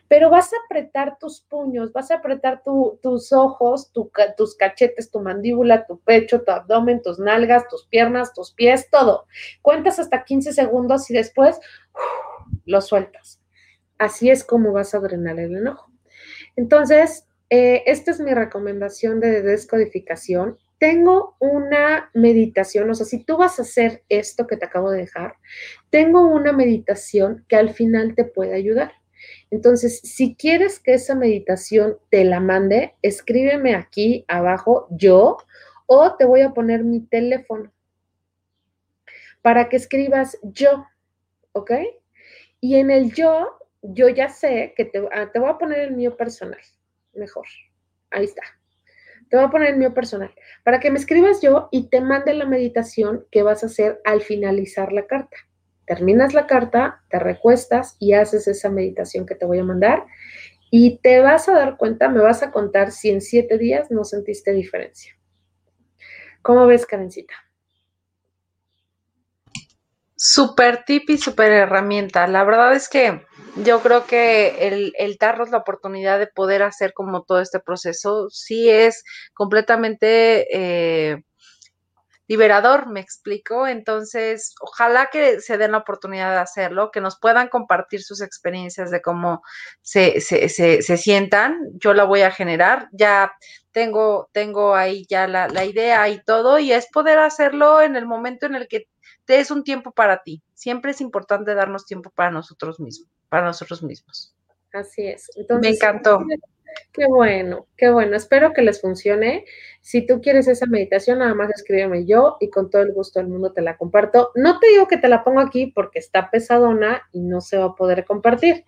[0.08, 5.86] pero vas a apretar tus puños, vas a apretar tus ojos, tus cachetes, tu mandíbula,
[5.86, 9.26] tu pecho, tu abdomen, tus nalgas, tus piernas, tus pies, todo.
[9.62, 11.60] Cuentas hasta 15 segundos y después
[12.66, 13.42] lo sueltas.
[13.98, 15.92] Así es como vas a drenar el enojo.
[16.56, 20.58] Entonces, eh, esta es mi recomendación de descodificación.
[20.80, 25.00] Tengo una meditación, o sea, si tú vas a hacer esto que te acabo de
[25.00, 25.36] dejar,
[25.90, 28.92] tengo una meditación que al final te puede ayudar.
[29.54, 35.38] Entonces, si quieres que esa meditación te la mande, escríbeme aquí abajo yo
[35.86, 37.72] o te voy a poner mi teléfono
[39.44, 40.88] para que escribas yo,
[41.52, 41.72] ¿ok?
[42.62, 45.92] Y en el yo, yo ya sé que te, ah, te voy a poner el
[45.92, 46.62] mío personal,
[47.14, 47.46] mejor.
[48.10, 48.42] Ahí está.
[49.30, 50.34] Te voy a poner el mío personal
[50.64, 54.22] para que me escribas yo y te mande la meditación que vas a hacer al
[54.22, 55.38] finalizar la carta.
[55.86, 60.06] Terminas la carta, te recuestas y haces esa meditación que te voy a mandar
[60.72, 64.04] y te vas a dar cuenta, me vas a contar si en siete días no
[64.04, 65.16] sentiste diferencia.
[66.42, 67.36] ¿Cómo ves, Karencita?
[70.16, 72.26] Súper tip y súper herramienta.
[72.28, 73.22] La verdad es que
[73.58, 78.30] yo creo que el, el, darnos la oportunidad de poder hacer como todo este proceso
[78.30, 79.04] sí es
[79.34, 81.24] completamente eh,
[82.28, 83.68] liberador, me explico.
[83.68, 88.92] Entonces, ojalá que se den la oportunidad de hacerlo, que nos puedan compartir sus experiencias
[88.92, 89.44] de cómo
[89.82, 91.60] se, se, se, sientan.
[91.74, 93.34] Yo la voy a generar, ya
[93.72, 98.06] tengo, tengo ahí ya la, la, idea y todo, y es poder hacerlo en el
[98.06, 98.88] momento en el que
[99.26, 100.44] te es un tiempo para ti.
[100.54, 104.36] Siempre es importante darnos tiempo para nosotros mismos, para nosotros mismos.
[104.74, 105.30] Así es.
[105.36, 106.20] Entonces, me encantó.
[106.92, 108.16] Qué bueno, qué bueno.
[108.16, 109.46] Espero que les funcione.
[109.82, 113.30] Si tú quieres esa meditación, nada más escríbeme yo y con todo el gusto del
[113.30, 114.32] mundo te la comparto.
[114.36, 117.66] No te digo que te la pongo aquí porque está pesadona y no se va
[117.66, 118.64] a poder compartir,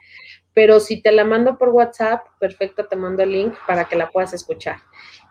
[0.53, 4.09] pero si te la mando por WhatsApp, perfecto, te mando el link para que la
[4.09, 4.77] puedas escuchar.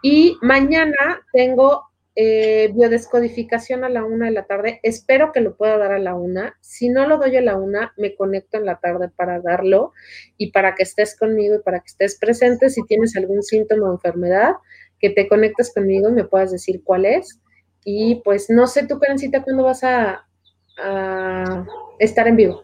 [0.03, 4.81] Y mañana tengo eh, biodescodificación a la una de la tarde.
[4.83, 6.57] Espero que lo pueda dar a la una.
[6.61, 9.93] Si no lo doy a la una, me conecto en la tarde para darlo
[10.37, 12.71] y para que estés conmigo y para que estés presente.
[12.71, 14.53] Si tienes algún síntoma o enfermedad,
[15.01, 17.41] que te conectes conmigo y me puedas decir cuál es.
[17.85, 20.27] Y pues no sé tú, Karencita, cuándo vas a,
[20.79, 21.67] a
[21.99, 22.63] estar en vivo.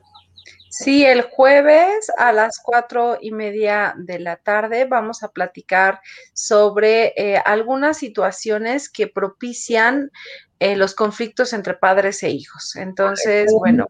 [0.70, 6.00] Sí, el jueves a las cuatro y media de la tarde vamos a platicar
[6.32, 10.12] sobre eh, algunas situaciones que propician
[10.60, 12.76] eh, los conflictos entre padres e hijos.
[12.76, 13.88] Entonces, bueno,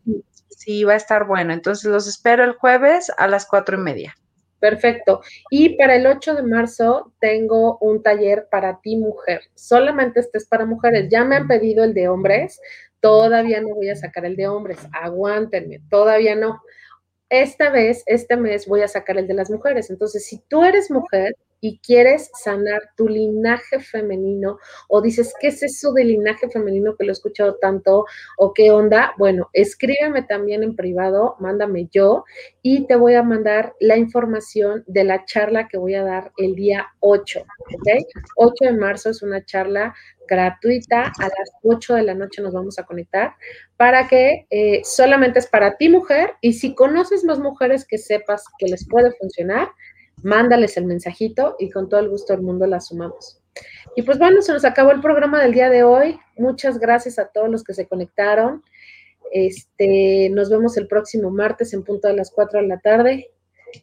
[0.48, 1.52] sí, va a estar bueno.
[1.52, 4.16] Entonces, los espero el jueves a las cuatro y media.
[4.58, 5.22] Perfecto.
[5.50, 9.40] Y para el 8 de marzo tengo un taller para ti, mujer.
[9.54, 11.08] Solamente este es para mujeres.
[11.10, 12.60] Ya me han pedido el de hombres.
[13.00, 14.78] Todavía no voy a sacar el de hombres.
[14.92, 15.80] Aguántenme.
[15.90, 16.62] Todavía no.
[17.28, 19.90] Esta vez, este mes, voy a sacar el de las mujeres.
[19.90, 24.58] Entonces, si tú eres mujer, y quieres sanar tu linaje femenino
[24.88, 28.06] o dices, ¿qué es eso del linaje femenino que lo he escuchado tanto
[28.36, 29.14] o qué onda?
[29.18, 32.24] Bueno, escríbeme también en privado, mándame yo
[32.62, 36.54] y te voy a mandar la información de la charla que voy a dar el
[36.54, 38.04] día 8, ¿ok?
[38.36, 39.94] 8 de marzo es una charla
[40.30, 43.34] gratuita, a las 8 de la noche nos vamos a conectar
[43.76, 48.44] para que eh, solamente es para ti mujer y si conoces más mujeres que sepas
[48.58, 49.70] que les puede funcionar,
[50.22, 53.40] mándales el mensajito y con todo el gusto del mundo la sumamos.
[53.96, 56.18] Y pues bueno, se nos acabó el programa del día de hoy.
[56.36, 58.62] Muchas gracias a todos los que se conectaron.
[59.32, 63.30] Este, nos vemos el próximo martes en punto de las 4 de la tarde.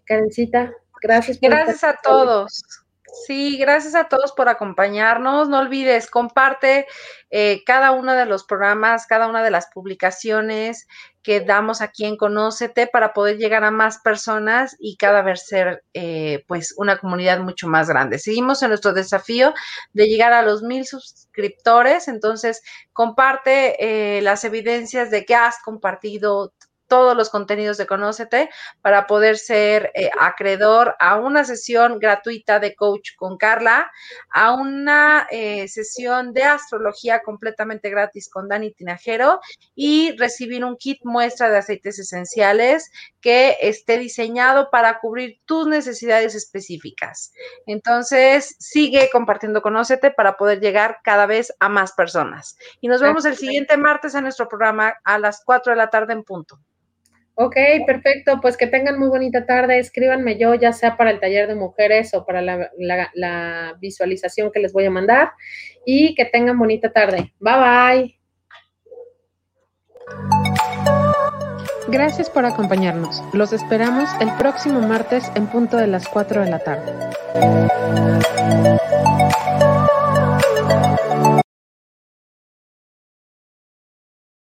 [0.06, 1.40] Karencita, gracias.
[1.40, 2.87] gracias a todos.
[3.26, 5.50] Sí, gracias a todos por acompañarnos.
[5.50, 6.86] No olvides, comparte
[7.30, 10.88] eh, cada uno de los programas, cada una de las publicaciones
[11.24, 15.84] que damos aquí en Conócete para poder llegar a más personas y cada vez ser
[15.94, 18.20] eh, pues una comunidad mucho más grande.
[18.20, 19.54] Seguimos en nuestro desafío
[19.94, 22.62] de llegar a los mil suscriptores, entonces
[22.94, 26.54] comparte eh, las evidencias de que has compartido
[26.88, 28.50] todos los contenidos de Conócete
[28.82, 33.92] para poder ser eh, acreedor a una sesión gratuita de coach con Carla,
[34.32, 39.40] a una eh, sesión de astrología completamente gratis con Dani Tinajero
[39.76, 46.36] y recibir un kit muestra de aceites esenciales que esté diseñado para cubrir tus necesidades
[46.36, 47.34] específicas.
[47.66, 52.58] Entonces, sigue compartiendo Conócete para poder llegar cada vez a más personas.
[52.80, 56.14] Y nos vemos el siguiente martes en nuestro programa a las 4 de la tarde
[56.14, 56.60] en punto.
[57.40, 58.40] Ok, perfecto.
[58.42, 59.78] Pues que tengan muy bonita tarde.
[59.78, 64.74] Escríbanme yo, ya sea para el taller de mujeres o para la, visualización que les
[64.74, 65.34] voy a mandar.
[65.86, 67.36] Y que tengan bonita tarde.
[67.40, 68.20] Bye bye.
[71.90, 73.24] Gracias por acompañarnos.
[73.34, 76.92] Los esperamos el próximo martes en punto de las 4 de la tarde.